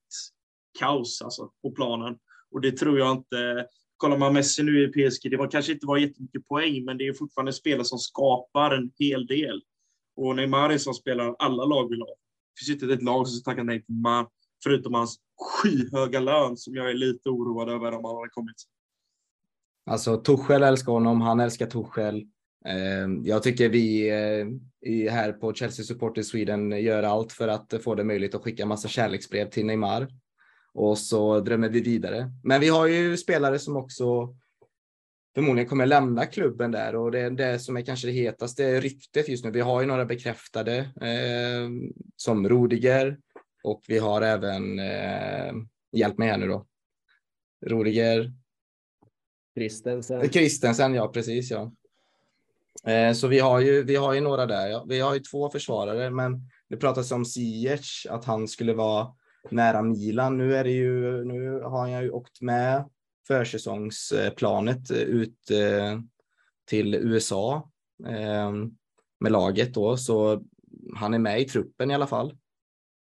[0.79, 2.18] kaos alltså, på planen.
[2.51, 3.66] Och det tror jag inte
[4.03, 7.07] kollar man Messi nu i PSG, det var kanske inte var jättemycket poäng, men det
[7.07, 9.62] är fortfarande spelare som skapar en hel del.
[10.16, 12.09] Och Neymar är som spelar alla lag vill ha.
[12.09, 14.27] Det finns inte ett lag som tackar nej till Neymar,
[14.64, 18.57] förutom hans skyhöga lön som jag är lite oroad över om han hade kommit.
[19.87, 22.27] Alltså Tuchel älskar honom, han älskar Tuchel.
[22.66, 27.94] Eh, jag tycker vi eh, här på Chelsea Supporters Sweden gör allt för att få
[27.94, 30.08] det möjligt att skicka massa kärleksbrev till Neymar
[30.74, 32.30] och så drömmer vi vidare.
[32.42, 34.36] Men vi har ju spelare som också
[35.34, 39.28] förmodligen kommer lämna klubben där och det är det som är kanske det hetaste ryktet
[39.28, 39.50] just nu.
[39.50, 41.70] Vi har ju några bekräftade eh,
[42.16, 43.18] som Rodiger
[43.64, 45.54] och vi har även, eh,
[45.92, 46.66] hjälp mig här nu då,
[47.66, 48.32] Rodiger.
[49.54, 50.28] Kristensen.
[50.28, 51.72] Kristensen, ja precis ja.
[52.87, 54.68] Eh, så vi har, ju, vi har ju några där.
[54.68, 54.85] Ja.
[54.89, 59.09] Vi har ju två försvarare, men det pratas om Ziyech, att han skulle vara
[59.51, 60.39] nära Milan.
[60.39, 62.85] Nu, är det ju, nu har jag ju åkt med
[63.28, 66.01] försäsongsplanet eh, ut eh,
[66.66, 67.70] till USA
[68.07, 68.70] ehm,
[69.20, 70.43] med laget då, så
[70.97, 72.37] han är med i truppen i alla fall.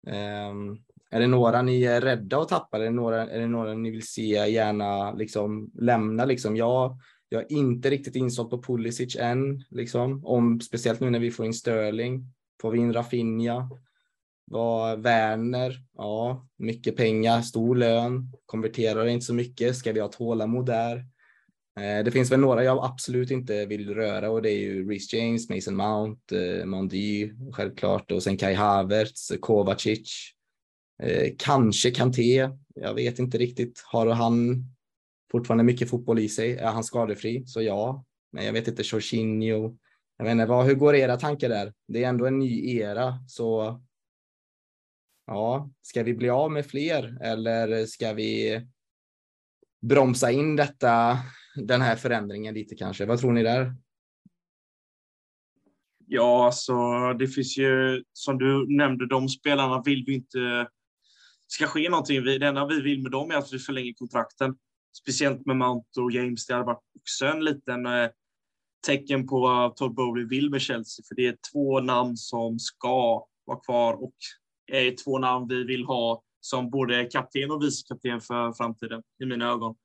[0.08, 0.78] Ehm,
[1.12, 2.78] är det några ni är rädda att tappa?
[2.78, 6.26] Är det några, är det några ni vill se gärna liksom lämna?
[6.26, 6.56] Liksom?
[6.56, 7.00] Jag,
[7.30, 10.26] jag är inte riktigt insåld på Pulisic än, liksom.
[10.26, 12.26] Om, speciellt nu när vi får in Sterling.
[12.62, 13.70] Får vi in Rafinha?
[14.46, 15.84] Vad Werner?
[15.98, 19.76] Ja, mycket pengar, stor lön, konverterar inte så mycket.
[19.76, 20.98] Ska vi ha tålamod där?
[21.80, 25.14] Eh, det finns väl några jag absolut inte vill röra och det är ju Reece
[25.14, 30.32] James, Mason Mount, eh, Mondy självklart och sen Kai Havertz, eh, Kovacic.
[31.04, 32.50] Eh, kanske Kanté.
[32.76, 33.84] Jag vet inte riktigt.
[33.86, 34.66] Har han
[35.32, 36.58] fortfarande mycket fotboll i sig?
[36.58, 37.46] Är han skadefri?
[37.46, 38.06] Så ja.
[38.32, 39.78] Men jag vet inte, Jorginho.
[40.18, 41.74] Jag vet inte, vad, hur går era tankar där?
[41.88, 43.82] Det är ändå en ny era, så
[45.28, 48.62] ja, ska vi bli av med fler eller ska vi
[49.82, 51.18] bromsa in detta,
[51.56, 53.06] den här förändringen lite kanske?
[53.06, 53.76] Vad tror ni där?
[56.08, 56.74] Ja, alltså
[57.14, 60.68] det finns ju som du nämnde, de spelarna vill vi inte
[61.48, 62.24] ska ske någonting.
[62.24, 64.56] Det enda vi vill med dem är att vi förlänger kontrakten.
[65.02, 66.46] Speciellt med Mount och James.
[66.46, 68.10] Det hade varit också en liten eh,
[68.86, 71.04] tecken på vad Todd Bowley vill med Chelsea.
[71.08, 74.16] För det är två namn som ska vara kvar och
[74.72, 79.50] är två namn vi vill ha som både kapten och vicekapten för framtiden i mina
[79.50, 79.76] ögon.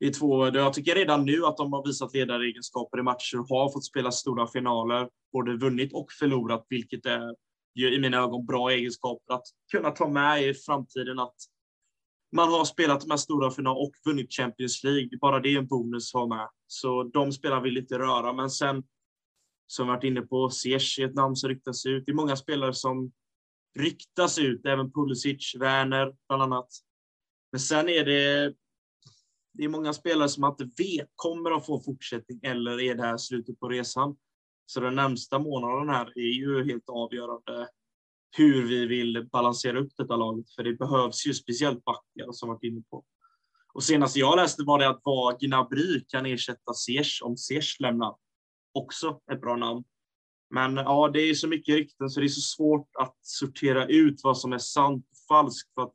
[0.00, 3.48] Det är två, jag tycker redan nu att de har visat ledaregenskaper i matcher och
[3.48, 7.34] har fått spela stora finaler, både vunnit och förlorat, vilket är
[7.78, 11.36] i mina ögon bra egenskaper att kunna ta med i framtiden att
[12.34, 15.18] man har spelat de här stora finalerna och vunnit Champions League.
[15.20, 16.48] Bara det är en bonus att ha med.
[16.66, 18.32] Så de spelarna vill inte röra.
[18.32, 18.82] Men sen,
[19.66, 22.06] som vi varit inne på, Ziyech är ett namn som ryktas ut.
[22.06, 23.12] Det är många spelare som
[23.78, 26.68] ryktas ut, även Pulisic, Werner bland annat.
[27.52, 28.54] Men sen är det,
[29.52, 33.02] det är många spelare som man inte vet, kommer att få fortsättning eller är det
[33.02, 34.16] här slutet på resan?
[34.66, 37.68] Så den närmsta månaden här är ju helt avgörande
[38.36, 42.62] hur vi vill balansera upp detta laget, för det behövs ju speciellt backar som varit
[42.62, 43.04] inne på.
[43.74, 48.16] Och senast jag läste var det att vad Gnabry kan ersätta Ziyech om Ziyech lämnar.
[48.74, 49.84] Också ett bra namn.
[50.50, 54.20] Men ja, det är så mycket rykten så det är så svårt att sortera ut
[54.24, 55.94] vad som är sant och falskt för att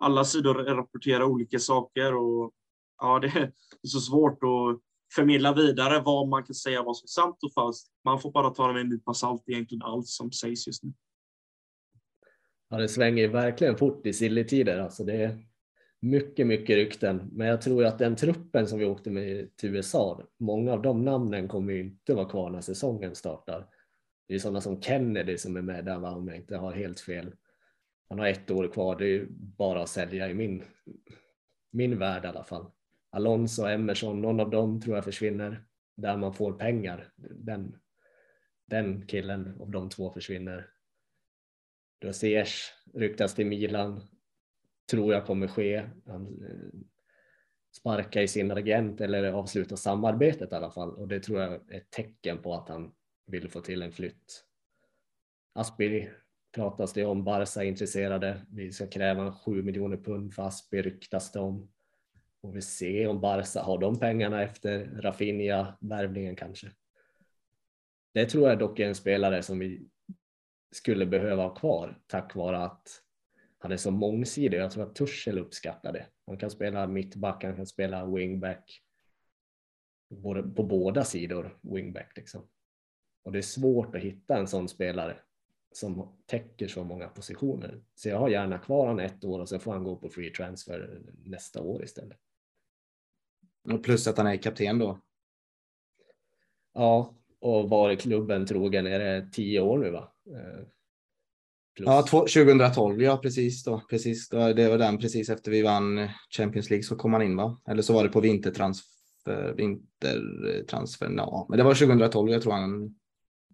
[0.00, 2.52] alla sidor rapporterar olika saker och
[2.98, 3.52] ja, det är
[3.88, 4.80] så svårt att
[5.14, 7.90] förmedla vidare vad man kan säga vad som är sant och falskt.
[8.04, 10.92] Man får bara ta det med en nypa salt egentligen allt som sägs just nu.
[12.70, 14.78] Ja, det svänger verkligen fort i silletider.
[14.78, 15.38] Alltså det är
[16.00, 17.30] mycket, mycket rykten.
[17.32, 21.04] Men jag tror att den truppen som vi åkte med till USA, många av de
[21.04, 23.66] namnen kommer ju inte vara kvar när säsongen startar.
[24.28, 27.34] Det är sådana som Kennedy som är med där, om jag inte har helt fel.
[28.08, 30.64] Han har ett år kvar, det är bara att sälja i min,
[31.70, 32.66] min värld i alla fall.
[33.10, 35.64] Alonso, Emerson, någon av dem tror jag försvinner
[35.96, 37.12] där man får pengar.
[37.16, 37.76] Den,
[38.66, 40.70] den killen av de två försvinner.
[42.00, 44.02] Rosiers ryktas till Milan,
[44.90, 45.84] tror jag kommer ske.
[46.06, 46.80] Han eh,
[47.72, 51.76] sparkar i sin agent eller avslutar samarbetet i alla fall och det tror jag är
[51.76, 52.92] ett tecken på att han
[53.26, 54.44] vill få till en flytt.
[55.52, 56.08] Aspi
[56.54, 58.46] pratas det om, Barca är intresserade.
[58.50, 61.70] Vi ska kräva 7 miljoner pund för Aspi ryktas det om.
[62.40, 66.70] Får vi se om Barca har de pengarna efter Rafinha-värvningen kanske.
[68.14, 69.88] Det tror jag dock är en spelare som vi
[70.70, 73.02] skulle behöva ha kvar tack vare att
[73.58, 74.58] han är så mångsidig.
[74.58, 76.06] Jag tror att Tuchel uppskattar det.
[76.26, 78.82] Han kan spela mittback, han kan spela wingback.
[80.56, 82.48] På båda sidor wingback liksom.
[83.22, 85.16] Och det är svårt att hitta en sån spelare
[85.72, 87.82] som täcker så många positioner.
[87.94, 90.30] Så jag har gärna kvar han ett år och sen får han gå på free
[90.30, 92.18] transfer nästa år istället.
[93.62, 95.00] Och plus att han är kapten då.
[96.72, 100.12] Ja, och varit klubben trogen är det tio år nu va?
[100.30, 100.66] Eh,
[101.76, 101.86] plus.
[101.86, 103.80] Ja, 2012, ja precis då.
[103.90, 107.36] Precis, då, det var den precis efter vi vann Champions League så kom han in
[107.36, 107.60] va?
[107.68, 111.46] Eller så var det på vintertransfer, vintertransfer, ja.
[111.48, 112.94] Men det var 2012 jag tror han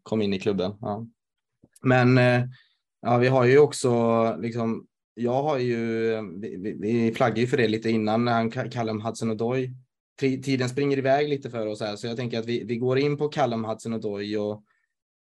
[0.03, 0.73] kom in i klubben.
[0.81, 1.07] Ja.
[1.83, 2.43] Men eh,
[3.03, 4.87] ja, vi har ju också liksom
[5.19, 5.81] jag har ju,
[6.41, 9.75] vi, vi flaggar ju för det lite innan när han Callum Hudson-Odoi
[10.19, 13.17] tiden springer iväg lite för oss här, så jag tänker att vi, vi går in
[13.17, 14.65] på Callum Hudson och Doy och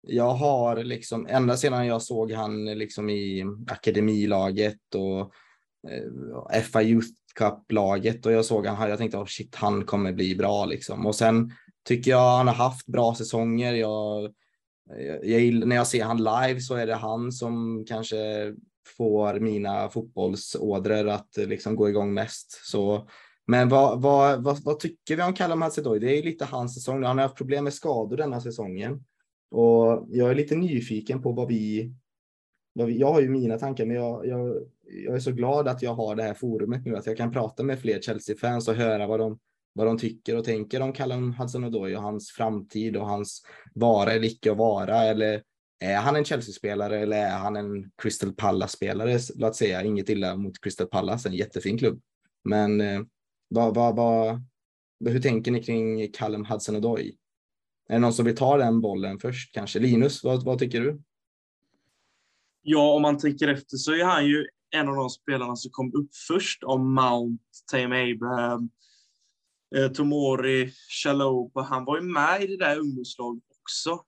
[0.02, 5.20] jag har liksom ända sedan jag såg han liksom i akademilaget och
[5.92, 10.36] eh, FA Youth Cup-laget och jag såg han, jag tänkte oh shit, han kommer bli
[10.36, 11.06] bra liksom.
[11.06, 11.52] Och sen
[11.88, 13.74] tycker jag han har haft bra säsonger.
[13.74, 14.34] Jag,
[15.24, 18.54] jag, när jag ser han live så är det han som kanske
[18.98, 22.62] får mina fotbollsådror att liksom gå igång mest.
[22.64, 23.08] Så,
[23.48, 27.04] men vad, vad, vad, vad tycker vi om Callum Hudson Det är lite hans säsong.
[27.04, 29.04] Han har haft problem med skador denna säsongen.
[29.52, 31.94] Och jag är lite nyfiken på vad vi,
[32.74, 34.56] vad vi jag har ju mina tankar, men jag, jag,
[35.06, 37.64] jag är så glad att jag har det här forumet nu, att jag kan prata
[37.64, 39.40] med fler Chelsea-fans och höra vad de,
[39.74, 44.28] vad de tycker och tänker om Callum Hudson-Odoi och hans framtid och hans vara eller
[44.28, 45.04] icke vara.
[45.04, 45.44] Eller
[45.80, 49.20] är han en Chelsea-spelare eller är han en Crystal Palace-spelare?
[49.36, 52.02] Låt säga inget illa mot Crystal Palace, en jättefin klubb.
[52.44, 53.02] Men eh,
[53.48, 54.42] vad, vad, vad,
[55.06, 57.16] hur tänker ni kring Callum Hudson-Odoi?
[57.92, 59.80] Är det någon som vill ta den bollen först kanske?
[59.80, 61.02] Linus, vad, vad tycker du?
[62.62, 65.94] Ja, om man tänker efter så är han ju en av de spelarna som kom
[65.94, 68.70] upp först om Mount, Tame Abraham,
[69.76, 70.72] eh, Tomori,
[71.04, 71.62] Chaloba.
[71.62, 74.04] Han var ju med i det där ungdomslaget också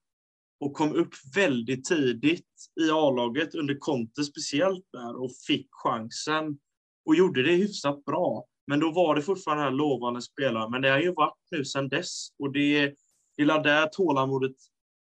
[0.60, 2.48] och kom upp väldigt tidigt
[2.82, 6.58] i A-laget under Conte speciellt där och fick chansen
[7.06, 8.46] och gjorde det hyfsat bra.
[8.68, 10.70] Men då var det fortfarande här lovande spelare.
[10.70, 12.94] Men det har ju varit nu sedan dess och det,
[13.38, 14.56] det är där tålamodet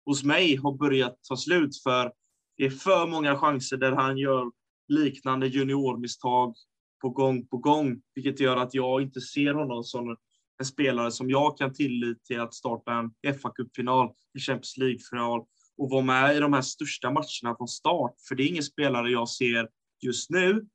[0.07, 2.13] hos mig har börjat ta slut för
[2.57, 4.51] det är för många chanser där han gör
[4.89, 6.55] liknande juniormisstag
[7.01, 10.17] på gång på gång, vilket gör att jag inte ser honom som
[10.59, 15.45] en spelare som jag kan tillit till att starta en fa kuppfinal en Champions League-final
[15.77, 18.15] och vara med i de här största matcherna från start.
[18.29, 19.69] För det är ingen spelare jag ser
[20.01, 20.67] just nu.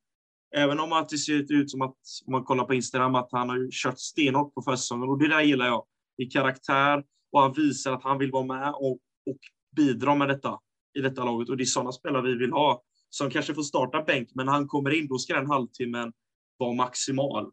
[0.55, 3.71] Även om det ser ut som att, om man kollar på Instagram, att han har
[3.71, 5.09] kört stenhårt på försäsongen.
[5.09, 5.85] Och det där gillar jag.
[6.17, 7.03] I karaktär
[7.35, 9.39] och han visar att han vill vara med och, och
[9.75, 10.59] bidra med detta
[10.97, 11.49] i detta laget.
[11.49, 12.83] Och det är sådana spelare vi vill ha.
[13.09, 16.13] Som kanske får starta bänk, men när han kommer in, då ska den halvtimmen
[16.57, 17.51] vara maximal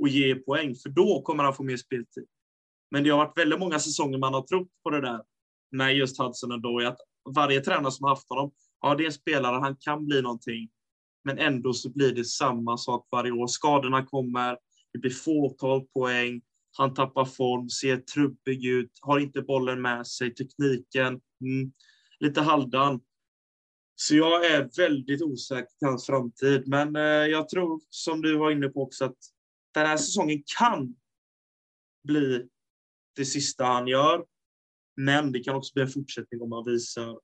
[0.00, 2.26] och ge poäng, för då kommer han få mer speltid.
[2.90, 5.20] Men det har varit väldigt många säsonger man har trott på det där
[5.70, 6.98] med just Hudson och då, att
[7.34, 8.50] varje tränare som har haft honom,
[8.80, 10.68] ja, det är en spelare, han kan bli någonting,
[11.24, 13.46] men ändå så blir det samma sak varje år.
[13.46, 14.58] Skadorna kommer,
[14.92, 16.40] det blir fåtal poäng,
[16.76, 21.72] han tappar form, ser trubbig ut, har inte bollen med sig, tekniken, mm,
[22.20, 23.00] lite halvdan.
[23.94, 28.50] Så jag är väldigt osäker på hans framtid, men eh, jag tror, som du var
[28.50, 29.16] inne på också, att
[29.74, 30.94] den här säsongen kan
[32.04, 32.48] bli
[33.16, 34.24] det sista han gör.
[34.96, 37.20] Men det kan också bli en fortsättning om han visar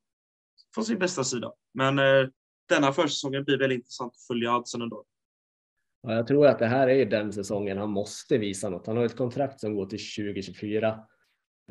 [0.75, 1.53] från sin bästa sida.
[1.73, 2.29] Men eh,
[2.69, 5.05] denna försäsongen blir väldigt intressant att följa alltså, Hudson ändå.
[6.07, 8.87] Ja, jag tror att det här är den säsongen han måste visa något.
[8.87, 10.87] Han har ett kontrakt som går till 2024.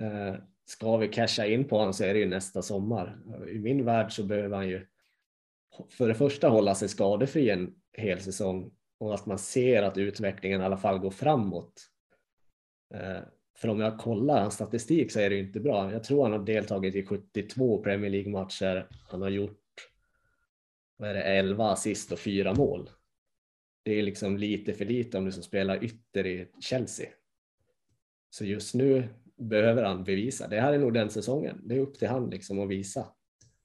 [0.00, 3.18] Eh, ska vi casha in på honom så är det ju nästa sommar.
[3.48, 4.86] I min värld så behöver han ju
[5.90, 10.60] för det första hålla sig skadefri en hel säsong och att man ser att utvecklingen
[10.60, 11.72] i alla fall går framåt.
[12.94, 13.22] Eh,
[13.58, 15.92] för om jag kollar hans statistik så är det inte bra.
[15.92, 18.88] Jag tror han har deltagit i 72 Premier League-matcher.
[19.10, 19.60] Han har gjort
[20.96, 22.90] vad är det, 11 assist och 4 mål.
[23.84, 27.08] Det är liksom lite för lite om du som spelar ytter i Chelsea.
[28.30, 30.48] Så just nu behöver han bevisa.
[30.48, 31.60] Det här är nog den säsongen.
[31.64, 33.06] Det är upp till han liksom att visa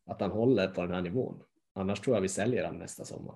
[0.05, 1.41] att han håller på den här nivån.
[1.73, 3.35] Annars tror jag vi säljer han nästa sommar.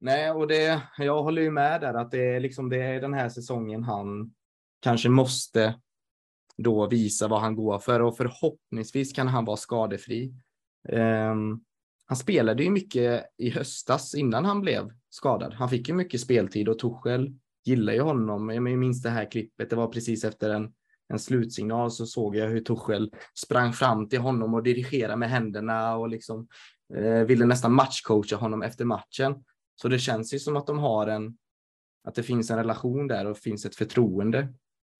[0.00, 3.14] Nej, och det, jag håller ju med där att det är liksom det är den
[3.14, 4.34] här säsongen han
[4.80, 5.80] kanske måste
[6.56, 10.34] då visa vad han går för och förhoppningsvis kan han vara skadefri.
[10.88, 11.64] Um,
[12.06, 15.54] han spelade ju mycket i höstas innan han blev skadad.
[15.54, 18.50] Han fick ju mycket speltid och Tuchel gillar ju honom.
[18.50, 19.70] Jag minns det här klippet.
[19.70, 20.72] Det var precis efter en,
[21.08, 25.96] en slutsignal så såg jag hur Tuchel sprang fram till honom och dirigerade med händerna
[25.96, 26.48] och liksom
[26.94, 29.44] eh, ville nästan matchcoacha honom efter matchen.
[29.74, 31.36] Så det känns ju som att de har en,
[32.08, 34.38] att det finns en relation där och finns ett förtroende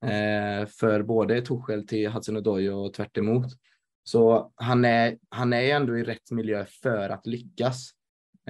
[0.04, 3.46] eh, för både Tuchel till Hudson-Odoi och tvärt emot.
[4.04, 7.95] Så han är, han är ändå i rätt miljö för att lyckas.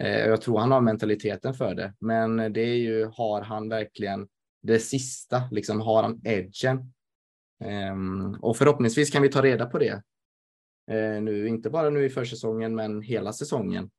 [0.01, 4.29] Eh, jag tror han har mentaliteten för det, men det är ju, har han verkligen
[4.63, 6.93] det sista, liksom har han edgen?
[7.65, 10.03] Ehm, och förhoppningsvis kan vi ta reda på det
[10.91, 13.91] eh, nu, inte bara nu i försäsongen, men hela säsongen.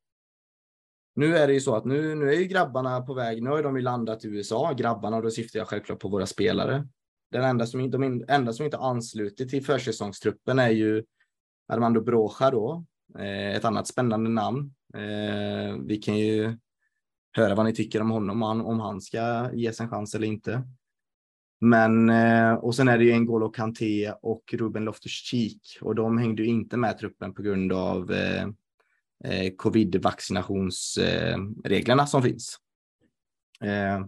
[1.16, 3.44] Nu är det ju så att nu, nu är ju grabbarna på väg.
[3.44, 6.26] Nu har de ju landat i USA, grabbarna, och då syftar jag självklart på våra
[6.26, 6.88] spelare.
[7.32, 11.04] Den enda som, de enda som inte anslutit till försäsongstruppen är ju
[11.68, 12.86] Armando Broja då,
[13.20, 14.74] eh, ett annat spännande namn.
[14.94, 16.58] Eh, vi kan ju
[17.34, 20.64] höra vad ni tycker om honom, om han ska ges en chans eller inte.
[21.62, 26.44] Men, eh, och sen är det ju N'Golo Kanté och Ruben Loftus-Cheek och de hängde
[26.44, 28.44] ju inte med truppen på grund av eh,
[29.24, 32.58] eh covid-vaccinationsreglerna eh, som finns.
[33.62, 34.06] Eh,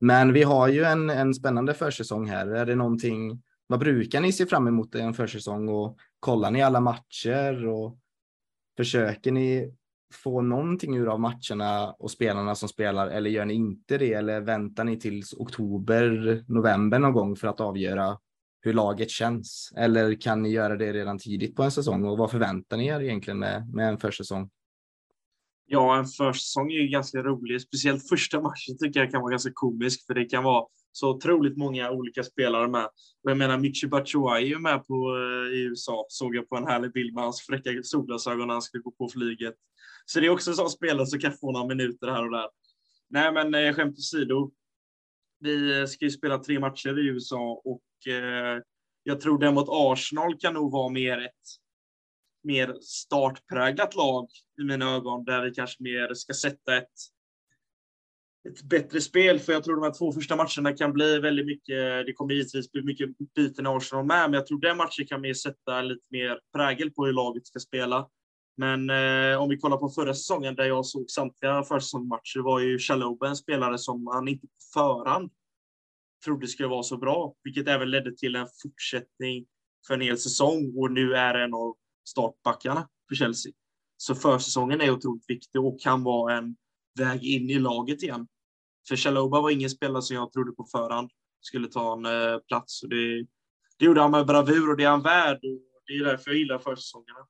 [0.00, 2.46] men vi har ju en, en spännande försäsong här.
[2.46, 6.62] Är det någonting vad brukar ni se fram emot i en försäsong och kollar ni
[6.62, 7.98] alla matcher och
[8.76, 9.75] försöker ni
[10.12, 14.40] få någonting ur av matcherna och spelarna som spelar eller gör ni inte det eller
[14.40, 18.18] väntar ni tills oktober, november någon gång för att avgöra
[18.60, 19.72] hur laget känns?
[19.76, 23.00] Eller kan ni göra det redan tidigt på en säsong och vad förväntar ni er
[23.00, 24.50] egentligen med, med en försäsong?
[25.66, 27.62] Ja, en försäsong är ju ganska rolig.
[27.62, 30.66] Speciellt första matchen tycker jag kan vara ganska komisk för det kan vara
[30.96, 32.84] så otroligt många olika spelare med.
[33.22, 36.56] Och jag menar, Michi Batshuayi är ju med på, eh, i USA, såg jag på
[36.56, 39.54] en härlig bild med hans fräcka solglasögon när han skulle gå på flyget.
[40.06, 42.48] Så det är också en sån spelare som kan få några minuter här och där.
[43.10, 44.50] Nej, men eh, skämt åsido.
[45.40, 48.62] Vi eh, ska ju spela tre matcher i USA och eh,
[49.02, 51.46] jag tror det mot Arsenal kan nog vara mer ett
[52.42, 54.28] mer startpräglat lag
[54.60, 56.92] i mina ögon, där vi kanske mer ska sätta ett,
[58.48, 59.38] ett bättre spel.
[59.38, 62.72] För jag tror de här två första matcherna kan bli väldigt mycket, det kommer givetvis
[62.72, 66.04] bli mycket byten i Arsenal med, men jag tror den matchen kan mer sätta lite
[66.10, 68.08] mer prägel på hur laget ska spela.
[68.56, 72.78] Men eh, om vi kollar på förra säsongen där jag såg samtliga försäsongsmatcher var ju
[72.78, 75.30] Chaloba en spelare som han inte på förhand
[76.24, 79.46] trodde skulle vara så bra, vilket även ledde till en fortsättning
[79.86, 81.76] för en hel säsong och nu är en av
[82.08, 83.52] startbackarna för Chelsea.
[83.96, 86.56] Så försäsongen är otroligt viktig och kan vara en
[86.98, 88.26] väg in i laget igen.
[88.88, 91.10] För Chaloba var ingen spelare som jag trodde på förhand
[91.40, 92.82] skulle ta en eh, plats.
[92.82, 93.26] Och det,
[93.78, 95.36] det gjorde han med bravur och det är han värd.
[95.36, 97.20] Och det är därför jag gillar försäsongerna.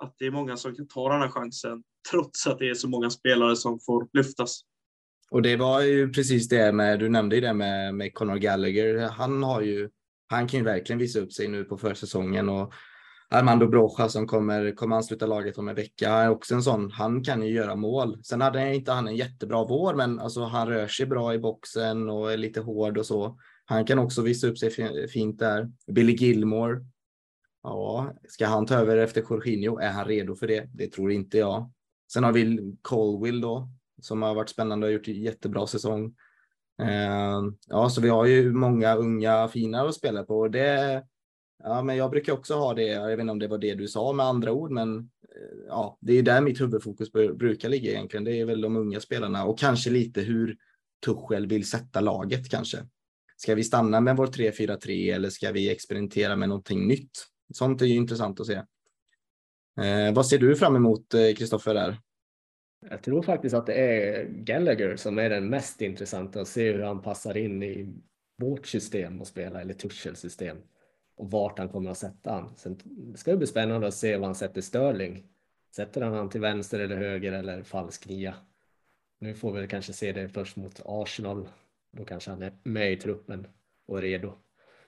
[0.00, 2.88] Att det är många som kan ta den här chansen trots att det är så
[2.88, 4.60] många spelare som får lyftas.
[5.30, 9.08] Och det var ju precis det med, du nämnde ju det med, med Conor Gallagher.
[9.08, 9.90] Han har ju,
[10.28, 12.72] han kan ju verkligen visa upp sig nu på försäsongen och
[13.32, 16.90] Armando Broja som kommer, kommer ansluta laget om en vecka är också en sån.
[16.90, 18.24] Han kan ju göra mål.
[18.24, 22.10] Sen hade inte han en jättebra vår, men alltså han rör sig bra i boxen
[22.10, 23.38] och är lite hård och så.
[23.64, 24.70] Han kan också visa upp sig
[25.08, 25.70] fint där.
[25.92, 26.84] Billy Gilmore.
[27.62, 29.78] Ja, ska han ta över efter Jorginho?
[29.78, 30.68] Är han redo för det?
[30.74, 31.70] Det tror inte jag.
[32.12, 33.68] Sen har vi Colwill då,
[34.02, 36.14] som har varit spännande och gjort en jättebra säsong.
[36.82, 41.04] Eh, ja, så vi har ju många unga fina att spela på och det
[41.64, 42.86] Ja, men jag brukar också ha det.
[42.86, 45.98] Jag vet inte om det var det du sa med andra ord, men eh, ja,
[46.00, 48.24] det är där mitt huvudfokus brukar ligga egentligen.
[48.24, 50.56] Det är väl de unga spelarna och kanske lite hur
[51.04, 52.78] Tuchel vill sätta laget kanske.
[53.36, 57.10] Ska vi stanna med vår 3-4-3 eller ska vi experimentera med någonting nytt?
[57.54, 58.54] Sånt är ju intressant att se.
[59.80, 61.74] Eh, vad ser du fram emot, eh, Kristoffer?
[61.74, 62.00] där?
[62.90, 66.82] Jag tror faktiskt att det är Gallagher som är den mest intressanta att se hur
[66.82, 67.94] han passar in i
[68.38, 70.56] vårt system att spela eller Tuchels system
[71.22, 72.56] och vart han kommer att sätta han.
[72.56, 72.78] Sen
[73.16, 75.26] ska det bli spännande att se vad han sätter Sterling.
[75.74, 78.34] Sätter han han till vänster eller höger eller falsk nia?
[79.18, 81.48] Nu får vi kanske se det först mot Arsenal.
[81.92, 83.46] Då kanske han är med i truppen
[83.86, 84.32] och redo.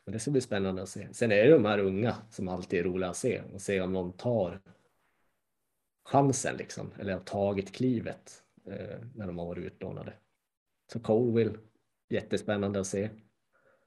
[0.05, 1.09] Men det ska bli spännande att se.
[1.13, 3.93] Sen är det de här unga som alltid är roliga att se och se om
[3.93, 4.61] de tar
[6.05, 10.13] chansen liksom, eller har tagit klivet eh, när de har varit utlånade.
[10.93, 11.59] Så Colwill,
[12.09, 13.11] jättespännande att se.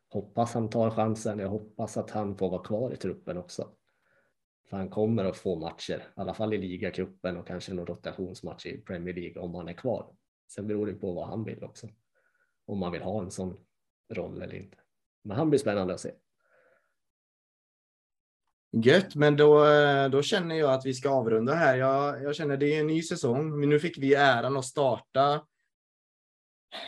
[0.10, 1.40] Hoppas han tar chansen.
[1.40, 3.70] Jag hoppas att han får vara kvar i truppen också.
[4.70, 8.66] För han kommer att få matcher, i alla fall i ligacupen och kanske någon rotationsmatch
[8.66, 10.16] i Premier League om han är kvar.
[10.48, 11.88] Sen beror det på vad han vill också.
[12.66, 13.58] Om man vill ha en sån
[14.14, 14.78] roll eller inte.
[15.24, 16.12] Men han blir spännande att se.
[18.72, 19.66] Gött, men då,
[20.12, 21.78] då känner jag att vi ska avrunda här.
[21.78, 25.46] Jag, jag känner det är en ny säsong, men nu fick vi äran att starta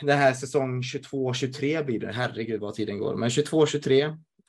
[0.02, 2.12] det här säsong 22-23 blir det.
[2.12, 3.16] Herregud vad tiden går.
[3.16, 4.04] Men 22-23.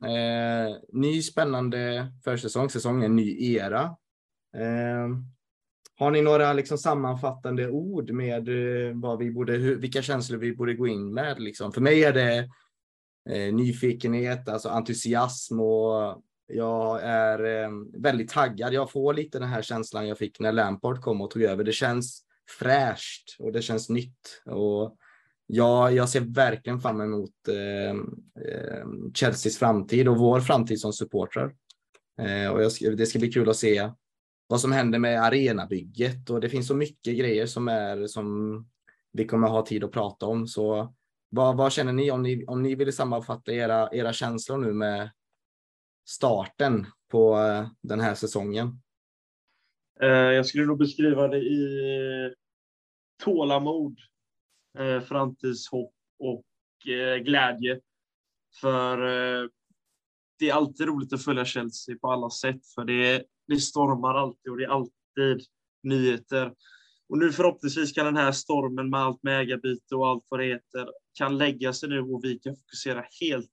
[0.04, 2.70] Eh, ny spännande försäsong.
[2.70, 3.82] Säsongen ny era.
[4.56, 5.08] Eh,
[5.96, 10.56] har ni några liksom sammanfattande ord med eh, vad vi borde, hur, vilka känslor vi
[10.56, 11.40] borde gå in med?
[11.40, 11.72] Liksom?
[11.72, 12.38] För mig är det
[13.30, 18.72] eh, nyfikenhet, alltså entusiasm och jag är eh, väldigt taggad.
[18.72, 21.64] Jag får lite den här känslan jag fick när Lampard kom och tog över.
[21.64, 22.24] Det känns
[22.58, 24.42] fräscht och det känns nytt.
[24.46, 24.96] Och
[25.52, 27.90] Ja, jag ser verkligen fram emot eh,
[28.44, 31.54] eh, Chelseas framtid och vår framtid som supportrar.
[32.20, 33.90] Eh, och jag, det ska bli kul att se
[34.46, 38.68] vad som händer med arenabygget och det finns så mycket grejer som är som
[39.12, 40.46] vi kommer ha tid att prata om.
[40.46, 40.94] Så
[41.28, 45.10] vad, vad känner ni om ni om ni vill sammanfatta era era känslor nu med
[46.08, 48.80] starten på eh, den här säsongen?
[50.00, 52.34] Eh, jag skulle nog beskriva det i
[53.24, 53.98] tålamod
[54.78, 57.80] eh, framtidshopp och eh, glädje.
[58.60, 59.48] För eh,
[60.38, 64.52] det är alltid roligt att följa Chelsea på alla sätt, för det, det stormar alltid
[64.52, 65.46] och det är alltid
[65.82, 66.54] nyheter.
[67.08, 70.46] Och nu förhoppningsvis kan den här stormen med allt med ägarbyte och allt vad det
[70.46, 73.50] heter kan lägga sig nu och vi kan fokusera helt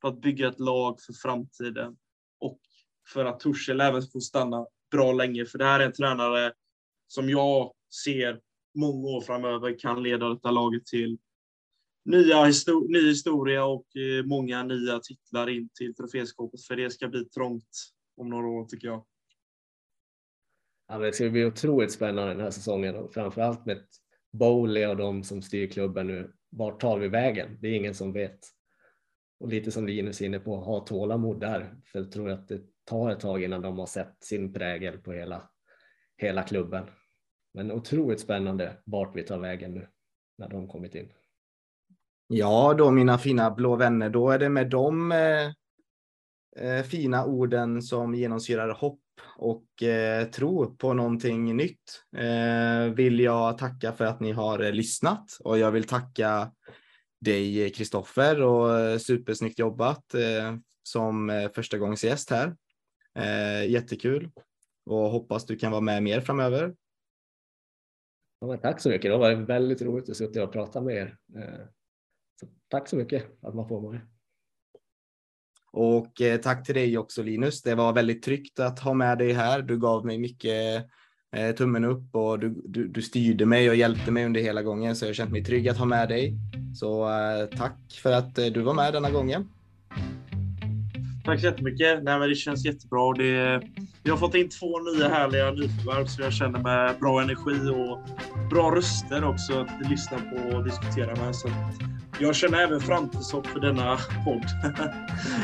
[0.00, 1.96] på att bygga ett lag för framtiden
[2.40, 2.60] och
[3.12, 5.46] för att Torshäll även får stanna bra länge.
[5.46, 6.52] För det här är en tränare
[7.06, 7.72] som jag
[8.04, 8.40] ser
[8.74, 11.18] många år framöver kan leda detta laget till
[12.04, 16.62] nya histor ny historia och eh, många nya titlar in till troféskåpet.
[16.62, 19.04] För det ska bli trångt om några år tycker jag.
[20.88, 23.82] Ja, det ska bli otroligt spännande den här säsongen och framförallt med
[24.32, 26.32] Bowley och de som styr klubben nu.
[26.50, 27.58] Vart tar vi vägen?
[27.60, 28.38] Det är ingen som vet.
[29.40, 31.80] Och lite som Linus är inne på, ha tålamod där.
[31.84, 35.12] För jag tror att det tar ett tag innan de har sett sin prägel på
[35.12, 35.50] hela,
[36.16, 36.84] hela klubben.
[37.54, 39.88] Men otroligt spännande vart vi tar vägen nu
[40.38, 41.12] när de kommit in.
[42.28, 45.52] Ja, då mina fina blå vänner, då är det med de eh,
[46.56, 49.00] eh, fina orden som genomsyrar hopp
[49.36, 54.72] och eh, tro på någonting nytt eh, vill jag tacka för att ni har eh,
[54.72, 56.52] lyssnat och jag vill tacka
[57.20, 62.56] dig Kristoffer och eh, supersnyggt jobbat eh, som eh, första gångs gäst här.
[63.18, 64.30] Eh, jättekul
[64.86, 66.74] och hoppas du kan vara med mer framöver.
[68.40, 69.10] Ja, tack så mycket.
[69.10, 71.16] Det var väldigt roligt att sitta och prata med er.
[71.36, 71.66] Eh,
[72.40, 74.00] så tack så mycket att man får vara med.
[75.72, 77.62] Och eh, tack till dig också Linus.
[77.62, 79.62] Det var väldigt tryggt att ha med dig här.
[79.62, 80.86] Du gav mig mycket
[81.36, 84.96] eh, tummen upp och du, du, du, styrde mig och hjälpte mig under hela gången
[84.96, 86.34] så jag har känt mig trygg att ha med dig.
[86.74, 87.08] Så
[87.56, 89.48] tack för att du var med denna gången.
[91.24, 92.02] Tack så jättemycket.
[92.02, 93.12] Nej, men det känns jättebra.
[93.12, 93.62] Det,
[94.02, 97.98] vi har fått in två nya härliga nyförvärv så jag känner med bra energi och
[98.50, 101.36] bra röster också att lyssna på och diskutera med.
[101.36, 101.48] Så
[102.18, 104.44] jag känner även framtidshopp för denna podd.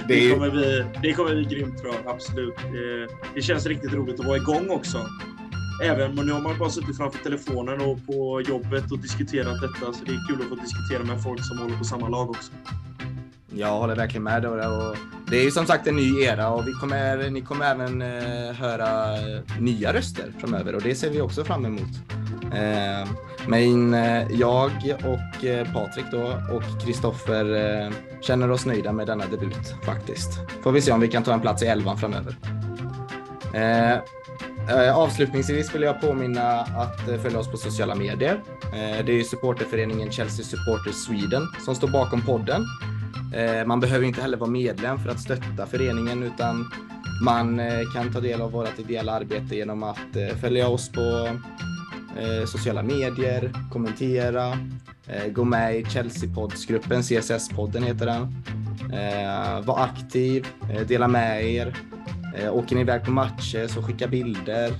[0.09, 2.57] Det, kommer bli, det kommer bli grymt tror jag, absolut.
[2.57, 5.07] Det, det känns riktigt roligt att vara igång också.
[5.85, 9.93] Även, men nu har man bara suttit framför telefonen och på jobbet och diskuterat detta,
[9.93, 12.53] så det är kul att få diskutera med folk som håller på samma lag också.
[13.55, 14.47] Jag håller verkligen med.
[14.47, 14.97] Och
[15.31, 18.53] det är ju som sagt en ny era och vi kommer, ni kommer även eh,
[18.55, 21.91] höra eh, nya röster framöver och det ser vi också fram emot.
[22.55, 23.09] Eh,
[23.49, 24.71] men eh, jag
[25.05, 26.23] och eh, Patrik då
[26.55, 30.31] och Kristoffer eh, känner oss nöjda med denna debut faktiskt.
[30.63, 32.37] Får vi se om vi kan ta en plats i elvan framöver.
[33.55, 38.41] Eh, eh avslutningsvis vill jag påminna att eh, följa oss på sociala medier.
[39.07, 42.65] Det är supporterföreningen Chelsea Supporters Sweden som står bakom podden
[43.35, 46.71] Eh, man behöver inte heller vara medlem för att stötta föreningen utan
[47.25, 51.29] man eh, kan ta del av vårt ideella arbete genom att eh, följa oss på
[52.47, 54.59] sociala medier, kommentera,
[55.33, 58.45] gå med i Chelsea-poddsgruppen, CSS-podden heter den.
[59.65, 60.47] Var aktiv,
[60.89, 61.77] dela med er.
[62.51, 64.73] Åker ni iväg på matcher så skicka bilder.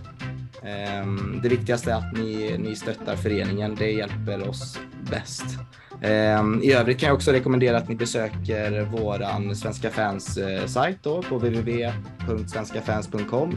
[0.63, 4.79] Ehm, det viktigaste är att ni, ni stöttar föreningen, det hjälper oss
[5.11, 5.59] bäst.
[6.03, 11.23] Ehm, I övrigt kan jag också rekommendera att ni besöker våran Svenska fans-sajt eh, då
[11.23, 13.57] på www.svenskafans.com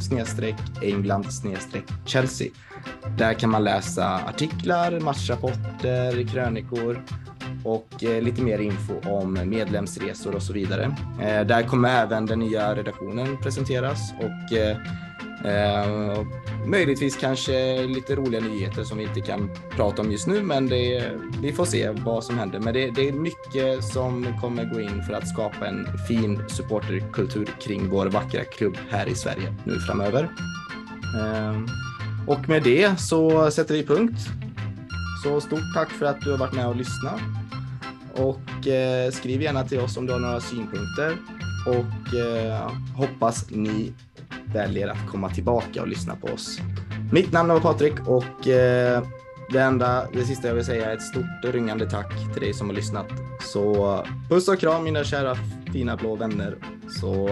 [0.82, 1.26] England
[2.06, 2.48] Chelsea.
[3.18, 7.02] Där kan man läsa artiklar, matchrapporter, krönikor
[7.64, 10.96] och eh, lite mer info om medlemsresor och så vidare.
[11.22, 14.58] Eh, där kommer även den nya redaktionen presenteras och
[15.46, 16.26] Eh,
[16.66, 21.12] möjligtvis kanske lite roliga nyheter som vi inte kan prata om just nu, men det,
[21.42, 22.60] vi får se vad som händer.
[22.60, 27.50] Men det, det, är mycket som kommer gå in för att skapa en fin supporterkultur
[27.62, 30.24] kring vår vackra klubb här i Sverige nu framöver.
[31.18, 31.62] Eh,
[32.28, 34.20] och med det så sätter vi punkt.
[35.24, 37.22] Så stort tack för att du har varit med och lyssnat.
[38.14, 41.18] Och eh, skriv gärna till oss om du har några synpunkter.
[41.68, 43.94] Och eh, hoppas ni
[44.54, 46.60] väljer att komma tillbaka och lyssna på oss.
[47.12, 49.04] Mitt namn är Patrik och eh,
[49.52, 52.54] det enda, det sista jag vill säga är ett stort och ringande tack till dig
[52.54, 53.08] som har lyssnat.
[53.42, 55.36] Så puss och kram mina kära
[55.74, 56.56] fina blå vänner.
[57.02, 57.28] Så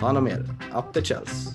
[0.00, 0.48] ta hand om er.
[0.74, 1.52] Up the Chelsea.